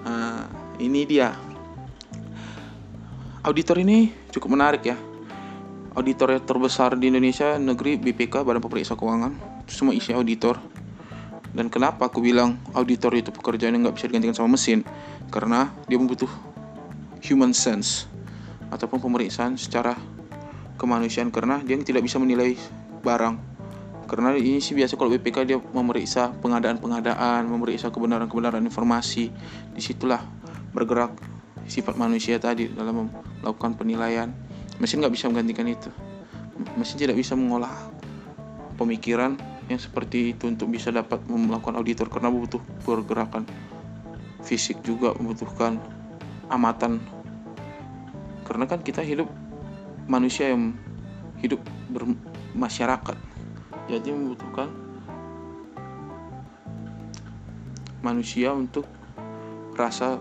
[0.05, 0.45] Nah,
[0.77, 1.33] ini dia.
[3.41, 5.01] Auditor ini cukup menarik ya.
[5.97, 9.65] Auditor yang terbesar di Indonesia negeri BPK Badan Pemeriksa Keuangan.
[9.65, 10.61] Semua isi auditor.
[11.57, 14.85] Dan kenapa aku bilang auditor itu pekerjaan yang nggak bisa digantikan sama mesin?
[15.33, 16.29] Karena dia membutuh
[17.25, 18.10] human sense
[18.71, 19.95] ataupun pemeriksaan secara
[20.81, 22.57] kemanusiaan karena dia tidak bisa menilai
[23.05, 23.51] barang
[24.11, 29.31] karena ini sih biasa kalau BPK dia memeriksa pengadaan-pengadaan, memeriksa kebenaran-kebenaran informasi.
[29.71, 30.19] Di situlah
[30.75, 31.15] bergerak
[31.71, 33.07] sifat manusia tadi dalam
[33.39, 34.35] melakukan penilaian.
[34.83, 35.95] Mesin nggak bisa menggantikan itu.
[36.75, 37.71] Mesin tidak bisa mengolah
[38.75, 39.39] pemikiran
[39.71, 43.47] yang seperti itu untuk bisa dapat melakukan auditor karena butuh pergerakan
[44.43, 45.79] fisik juga membutuhkan
[46.51, 46.99] amatan
[48.51, 49.31] karena kan kita hidup
[50.11, 50.75] manusia yang
[51.39, 51.63] hidup
[51.95, 53.15] bermasyarakat.
[53.87, 54.67] Jadi membutuhkan
[58.03, 58.91] manusia untuk
[59.79, 60.19] rasa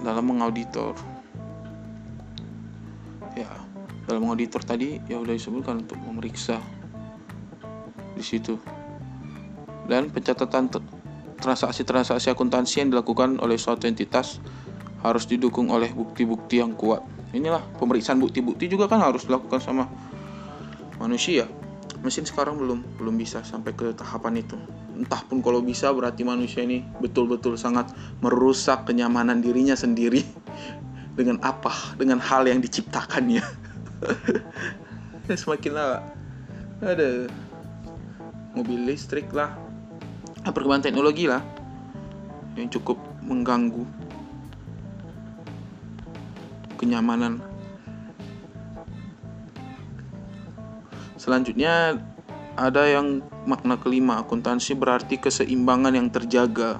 [0.00, 0.96] dalam mengauditor.
[3.36, 3.52] Ya
[4.08, 6.56] dalam mengauditor tadi ya udah disebutkan untuk memeriksa
[8.16, 8.56] di situ.
[9.84, 10.72] Dan pencatatan
[11.44, 14.40] transaksi-transaksi akuntansi yang dilakukan oleh suatu entitas
[15.04, 19.90] harus didukung oleh bukti-bukti yang kuat inilah pemeriksaan bukti-bukti juga kan harus dilakukan sama
[21.02, 21.50] manusia.
[22.04, 24.54] Mesin sekarang belum belum bisa sampai ke tahapan itu.
[24.94, 27.90] Entah pun kalau bisa berarti manusia ini betul-betul sangat
[28.22, 30.22] merusak kenyamanan dirinya sendiri.
[31.18, 31.96] Dengan apa?
[31.96, 33.40] Dengan hal yang diciptakannya.
[35.42, 35.98] Semakin lama.
[36.84, 37.32] Ada.
[38.52, 39.56] Mobil listrik lah.
[40.44, 41.40] Perkembangan teknologi lah.
[42.52, 44.05] Yang cukup mengganggu
[46.86, 47.42] kenyamanan.
[51.18, 51.98] Selanjutnya
[52.54, 56.78] ada yang makna kelima akuntansi berarti keseimbangan yang terjaga.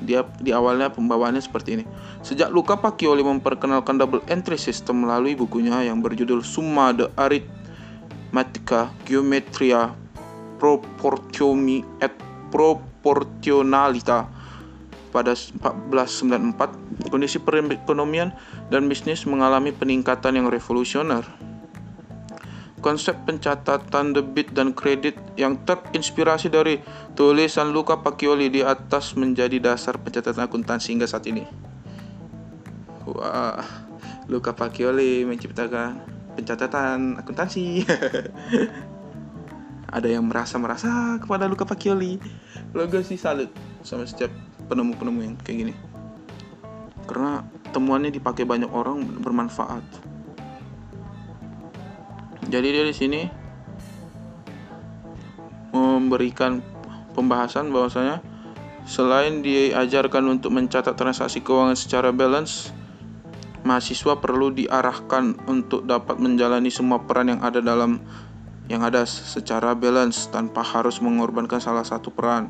[0.00, 1.84] Dia di awalnya pembawaannya seperti ini.
[2.24, 9.92] Sejak Luca Pacioli memperkenalkan double entry system melalui bukunya yang berjudul Summa de Arithmetica Geometria
[10.56, 12.16] Proportiomi et
[12.48, 14.37] Proportionalita
[15.08, 18.36] pada 1494 kondisi perekonomian
[18.68, 21.24] dan bisnis mengalami peningkatan yang revolusioner
[22.78, 26.78] konsep pencatatan debit dan kredit yang terinspirasi dari
[27.18, 31.42] tulisan Luca Pacioli di atas menjadi dasar pencatatan akuntansi hingga saat ini.
[33.08, 33.60] Wah,
[34.30, 35.98] Luca Pacioli menciptakan
[36.38, 37.82] pencatatan akuntansi.
[39.96, 42.20] Ada yang merasa-merasa kepada Luca Pacioli.
[42.76, 43.48] Logo sih salut
[43.80, 44.28] sama setiap
[44.68, 45.74] penemu-penemu yang kayak gini.
[47.08, 47.40] Karena
[47.72, 50.08] temuannya dipakai banyak orang bermanfaat
[52.48, 53.22] jadi dia di sini
[55.68, 56.64] memberikan
[57.12, 58.24] pembahasan bahwasanya
[58.88, 62.72] selain diajarkan untuk mencatat transaksi keuangan secara balance,
[63.68, 68.00] mahasiswa perlu diarahkan untuk dapat menjalani semua peran yang ada dalam
[68.72, 72.48] yang ada secara balance tanpa harus mengorbankan salah satu peran.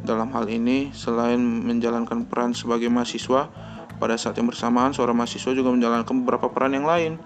[0.00, 3.52] Dalam hal ini, selain menjalankan peran sebagai mahasiswa,
[4.00, 7.20] pada saat yang bersamaan seorang mahasiswa juga menjalankan beberapa peran yang lain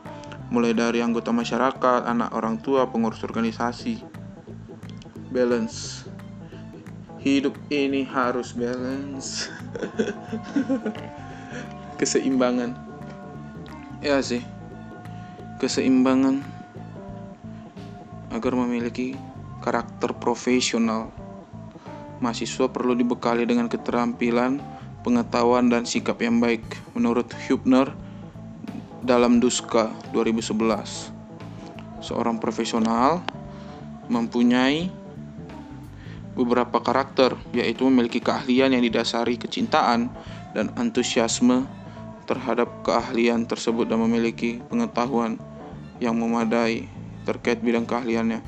[0.52, 4.02] mulai dari anggota masyarakat, anak orang tua, pengurus organisasi.
[5.34, 6.06] Balance.
[7.18, 9.48] Hidup ini harus balance.
[11.98, 12.76] Keseimbangan.
[14.04, 14.44] Ya sih.
[15.58, 16.44] Keseimbangan
[18.34, 19.16] agar memiliki
[19.64, 21.08] karakter profesional.
[22.24, 24.56] Mahasiswa perlu dibekali dengan keterampilan,
[25.04, 26.64] pengetahuan, dan sikap yang baik.
[26.96, 27.92] Menurut Hubner,
[29.04, 31.12] dalam Duska 2011.
[32.00, 33.20] Seorang profesional
[34.08, 34.88] mempunyai
[36.32, 40.08] beberapa karakter, yaitu memiliki keahlian yang didasari kecintaan
[40.56, 41.68] dan antusiasme
[42.24, 45.36] terhadap keahlian tersebut dan memiliki pengetahuan
[46.00, 46.88] yang memadai
[47.28, 48.40] terkait bidang keahliannya.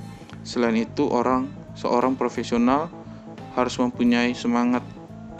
[0.48, 2.88] Selain itu, orang seorang profesional
[3.56, 4.84] harus mempunyai semangat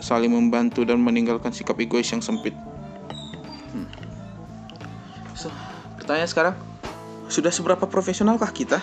[0.01, 2.53] saling membantu dan meninggalkan sikap egois yang sempit.
[5.37, 5.53] So,
[6.01, 6.55] pertanyaan sekarang,
[7.29, 8.81] sudah seberapa profesionalkah kita?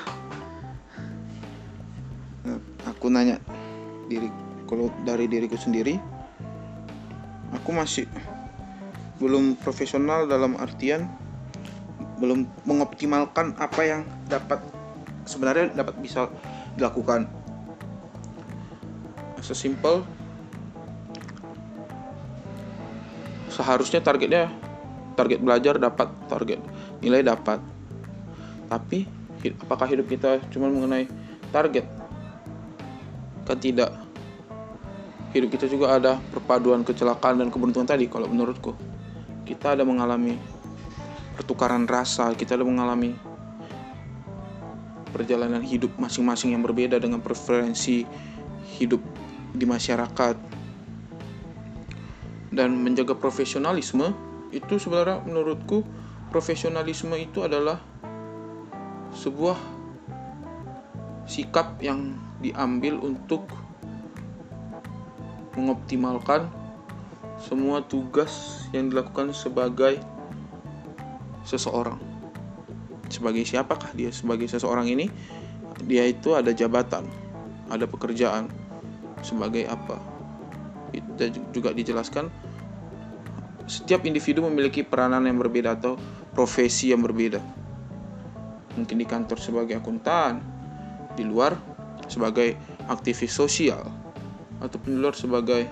[2.47, 3.43] Eh, aku nanya
[4.07, 4.31] diri
[4.71, 5.99] kalau dari diriku sendiri,
[7.51, 8.07] aku masih
[9.19, 11.07] belum profesional dalam artian
[12.19, 14.63] belum mengoptimalkan apa yang dapat
[15.27, 16.31] sebenarnya dapat bisa
[16.79, 17.27] dilakukan
[19.45, 20.01] sesimpel
[23.53, 24.49] seharusnya targetnya
[25.15, 26.59] target belajar dapat target
[27.05, 27.61] nilai dapat.
[28.67, 29.05] Tapi
[29.61, 31.07] apakah hidup kita cuma mengenai
[31.53, 31.85] target?
[33.45, 33.93] Kan tidak.
[35.37, 38.73] Hidup kita juga ada perpaduan kecelakaan dan keberuntungan tadi kalau menurutku.
[39.45, 40.41] Kita ada mengalami
[41.35, 43.13] pertukaran rasa kita ada mengalami
[45.11, 48.07] perjalanan hidup masing-masing yang berbeda dengan preferensi
[48.79, 49.03] hidup
[49.55, 50.37] di masyarakat
[52.55, 54.11] dan menjaga profesionalisme
[54.51, 55.83] itu sebenarnya menurutku
[56.31, 57.79] profesionalisme itu adalah
[59.15, 59.59] sebuah
[61.31, 63.47] sikap yang diambil untuk
[65.55, 66.51] mengoptimalkan
[67.39, 70.03] semua tugas yang dilakukan sebagai
[71.47, 72.01] seseorang.
[73.13, 74.11] Sebagai siapakah dia?
[74.11, 75.07] Sebagai seseorang ini,
[75.85, 77.07] dia itu ada jabatan,
[77.71, 78.51] ada pekerjaan.
[79.25, 79.97] Sebagai apa?
[80.93, 82.29] Itu juga dijelaskan
[83.65, 85.97] setiap individu memiliki peranan yang berbeda atau
[86.37, 87.41] profesi yang berbeda.
[88.77, 90.45] Mungkin di kantor sebagai akuntan,
[91.17, 91.57] di luar
[92.05, 93.89] sebagai aktivis sosial,
[94.61, 95.63] ataupun di luar sebagai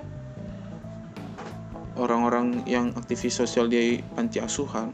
[2.01, 4.89] orang-orang yang aktivis sosial di panti asuhan.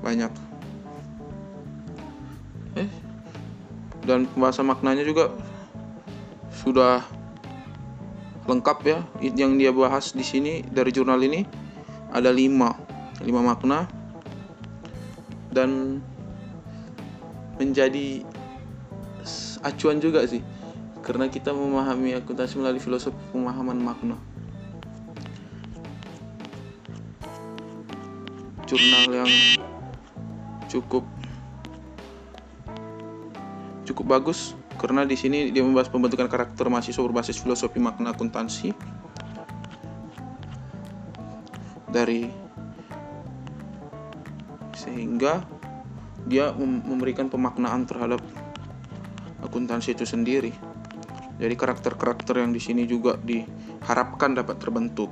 [0.00, 0.32] Banyak.
[2.80, 2.88] Eh,
[4.08, 5.28] dan pembahasan maknanya juga
[6.64, 7.04] sudah
[8.46, 8.98] lengkap ya.
[9.20, 11.44] Yang dia bahas di sini dari jurnal ini
[12.10, 12.74] ada lima.
[13.22, 13.86] Lima makna.
[15.52, 16.00] Dan
[17.60, 18.24] menjadi
[19.62, 20.42] acuan juga sih.
[21.02, 24.16] Karena kita memahami akuntansi melalui filosofi pemahaman makna.
[28.64, 29.32] Jurnal yang
[30.72, 31.04] cukup
[33.84, 38.74] cukup bagus karena di sini dia membahas pembentukan karakter mahasiswa berbasis filosofi makna akuntansi
[41.86, 42.26] dari
[44.74, 45.46] sehingga
[46.26, 48.18] dia memberikan pemaknaan terhadap
[49.46, 50.50] akuntansi itu sendiri.
[51.38, 55.10] Jadi karakter-karakter yang di sini juga diharapkan dapat terbentuk.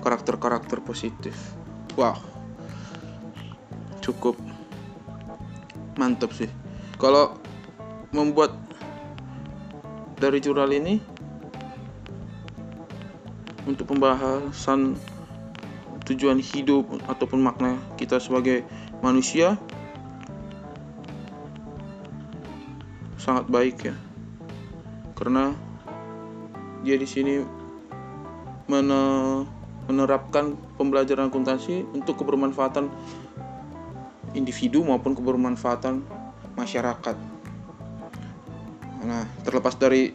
[0.00, 1.36] Karakter-karakter positif.
[1.96, 2.16] Wow.
[4.00, 4.40] Cukup
[6.00, 6.48] mantap sih.
[6.96, 7.36] Kalau
[8.12, 8.56] membuat
[10.22, 11.02] dari jurnal ini
[13.66, 14.94] untuk pembahasan
[16.06, 18.62] tujuan hidup ataupun makna kita sebagai
[19.02, 19.58] manusia
[23.18, 23.98] sangat baik ya
[25.18, 25.58] karena
[26.86, 27.42] dia di sini
[28.70, 32.86] menerapkan pembelajaran akuntansi untuk kebermanfaatan
[34.38, 36.02] individu maupun kebermanfaatan
[36.54, 37.31] masyarakat.
[39.02, 40.14] Nah, terlepas dari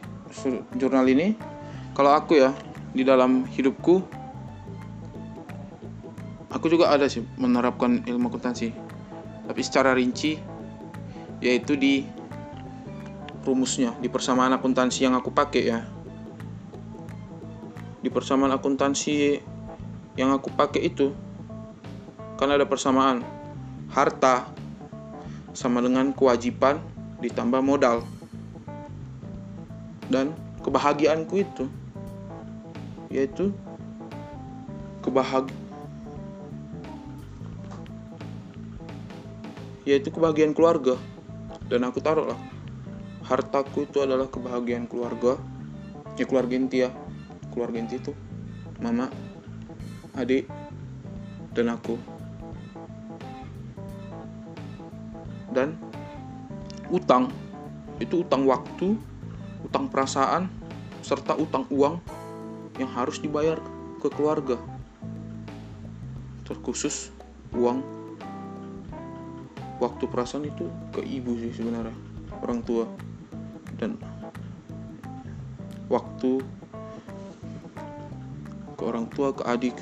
[0.79, 1.35] jurnal ini,
[1.91, 2.55] kalau aku ya
[2.95, 3.99] di dalam hidupku,
[6.47, 8.71] aku juga ada sih menerapkan ilmu akuntansi,
[9.43, 10.39] tapi secara rinci,
[11.43, 12.07] yaitu di
[13.43, 15.79] rumusnya di persamaan akuntansi yang aku pakai ya.
[17.99, 19.39] Di persamaan akuntansi
[20.15, 21.11] yang aku pakai itu
[22.39, 23.25] kan ada persamaan
[23.91, 24.47] harta
[25.51, 26.79] sama dengan kewajiban
[27.19, 28.05] ditambah modal
[30.07, 30.31] dan
[30.63, 31.65] kebahagiaanku itu
[33.11, 33.51] yaitu
[35.03, 35.47] kebahag
[39.87, 40.99] yaitu kebahagiaan keluarga.
[41.67, 42.39] Dan aku taruh lah
[43.27, 45.39] hartaku itu adalah kebahagiaan keluarga.
[46.19, 46.91] Ya keluarga inti ya.
[47.55, 48.11] Keluarga inti itu
[48.83, 49.07] mama
[50.19, 50.47] adik
[51.55, 51.95] dan aku.
[55.55, 55.79] Dan
[56.91, 57.31] utang
[58.03, 58.99] itu utang waktu
[59.67, 60.47] utang perasaan
[61.03, 61.99] serta utang uang
[62.79, 63.59] yang harus dibayar
[63.99, 64.55] ke keluarga.
[66.47, 67.11] Terkhusus
[67.51, 67.83] uang.
[69.77, 71.93] Waktu perasaan itu ke ibu sih sebenarnya
[72.39, 72.87] orang tua.
[73.75, 73.99] Dan
[75.91, 76.41] waktu
[78.79, 79.75] ke orang tua ke adik.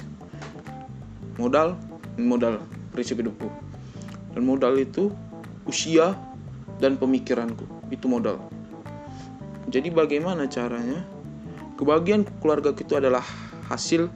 [1.37, 1.77] Modal
[2.17, 2.57] modal
[2.89, 3.47] prinsip hidupku.
[4.33, 5.13] Dan modal itu
[5.69, 6.17] usia
[6.81, 7.63] dan pemikiranku.
[7.87, 8.54] Itu modal
[9.65, 11.01] jadi bagaimana caranya
[11.75, 13.25] kebahagiaan keluarga itu adalah
[13.65, 14.07] hasil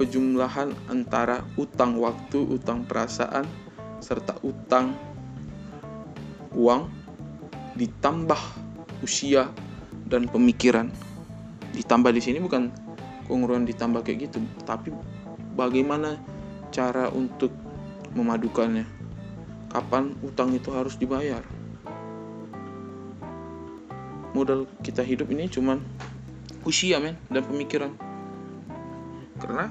[0.00, 3.44] pejumlahan antara utang waktu, utang perasaan,
[4.00, 4.96] serta utang
[6.56, 6.88] uang
[7.76, 8.40] ditambah
[9.04, 9.52] usia
[10.08, 10.88] dan pemikiran.
[11.76, 12.72] Ditambah di sini bukan
[13.28, 14.90] kongruan ditambah kayak gitu, tapi
[15.54, 16.16] bagaimana
[16.72, 17.52] cara untuk
[18.16, 18.86] memadukannya.
[19.70, 21.44] Kapan utang itu harus dibayar?
[24.30, 25.82] Modal kita hidup ini cuman
[26.62, 27.92] usia men dan pemikiran.
[29.40, 29.66] Karena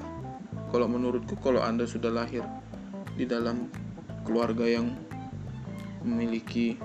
[0.70, 2.44] kalau menurutku kalau Anda sudah lahir
[3.18, 3.70] di dalam
[4.22, 4.94] keluarga yang
[6.04, 6.76] memiliki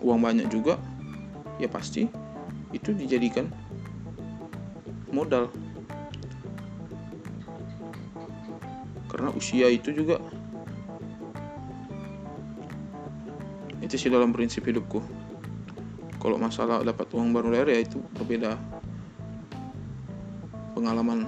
[0.00, 0.76] uang banyak juga
[1.60, 2.08] ya pasti
[2.72, 3.48] itu dijadikan
[5.10, 5.50] modal
[9.10, 10.16] karena usia itu juga
[13.82, 15.02] itu sih dalam prinsip hidupku
[16.20, 18.60] kalau masalah dapat uang baru ya itu berbeda
[20.76, 21.26] pengalaman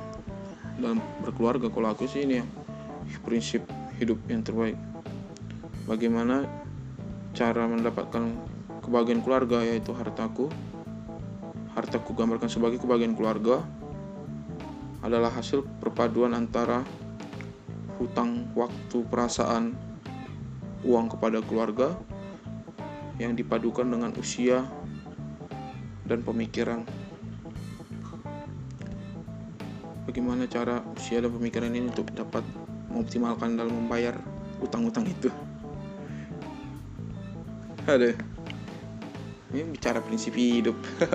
[0.76, 2.46] dalam berkeluarga kalau aku sih ini ya
[3.24, 3.64] prinsip
[3.98, 4.76] hidup yang terbaik
[5.88, 6.46] bagaimana
[7.32, 10.50] cara mendapatkan kebahagiaan keluarga yaitu hartaku.
[11.72, 13.64] Hartaku gambarkan sebagai kebahagiaan keluarga
[15.00, 16.84] adalah hasil perpaduan antara
[17.96, 19.72] hutang waktu perasaan
[20.84, 21.96] uang kepada keluarga
[23.16, 24.68] yang dipadukan dengan usia
[26.12, 26.84] dan pemikiran.
[30.04, 32.44] Bagaimana cara usia dan pemikiran ini untuk dapat
[32.92, 34.20] mengoptimalkan dalam membayar
[34.60, 35.32] utang-utang itu?
[37.88, 38.12] Aduh
[39.52, 40.74] ini bicara prinsip hidup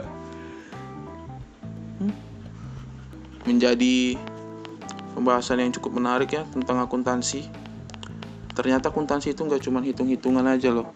[3.50, 4.14] menjadi
[5.18, 7.50] pembahasan yang cukup menarik ya tentang akuntansi
[8.54, 10.94] ternyata akuntansi itu nggak cuma hitung-hitungan aja loh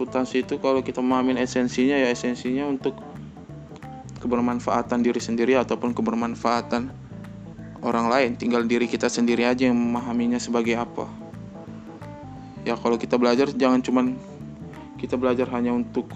[0.00, 2.96] akuntansi itu kalau kita memahami esensinya ya esensinya untuk
[4.16, 6.88] kebermanfaatan diri sendiri ataupun kebermanfaatan
[7.84, 8.32] orang lain.
[8.40, 11.04] Tinggal diri kita sendiri aja yang memahaminya sebagai apa.
[12.64, 14.16] Ya kalau kita belajar jangan cuman
[14.96, 16.08] kita belajar hanya untuk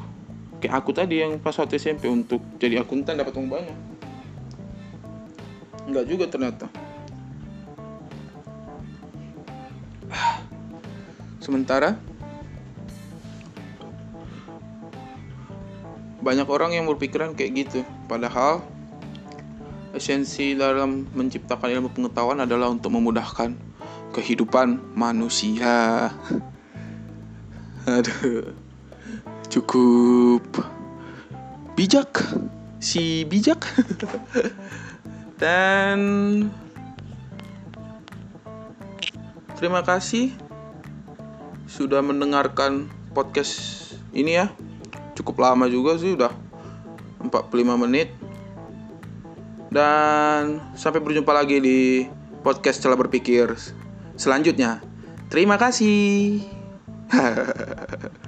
[0.65, 3.77] kayak aku tadi yang pas waktu SMP untuk jadi akuntan dapat uang banyak.
[5.93, 6.73] Enggak juga ternyata.
[11.45, 12.14] Sementara
[16.25, 17.81] banyak orang yang berpikiran kayak gitu.
[18.09, 18.65] Padahal
[19.93, 23.53] esensi dalam menciptakan ilmu pengetahuan adalah untuk memudahkan
[24.17, 26.09] kehidupan manusia.
[27.85, 28.65] Aduh
[29.55, 30.43] cukup
[31.79, 32.11] bijak
[32.83, 33.63] si bijak.
[35.39, 35.99] Dan
[39.55, 40.35] terima kasih
[41.71, 44.51] sudah mendengarkan podcast ini ya
[45.15, 46.33] cukup lama juga sih udah
[47.31, 48.13] 45 menit.
[49.75, 52.07] Dan sampai berjumpa lagi di
[52.47, 53.51] podcast setelah berpikir
[54.15, 54.79] selanjutnya.
[55.33, 56.45] Terima kasih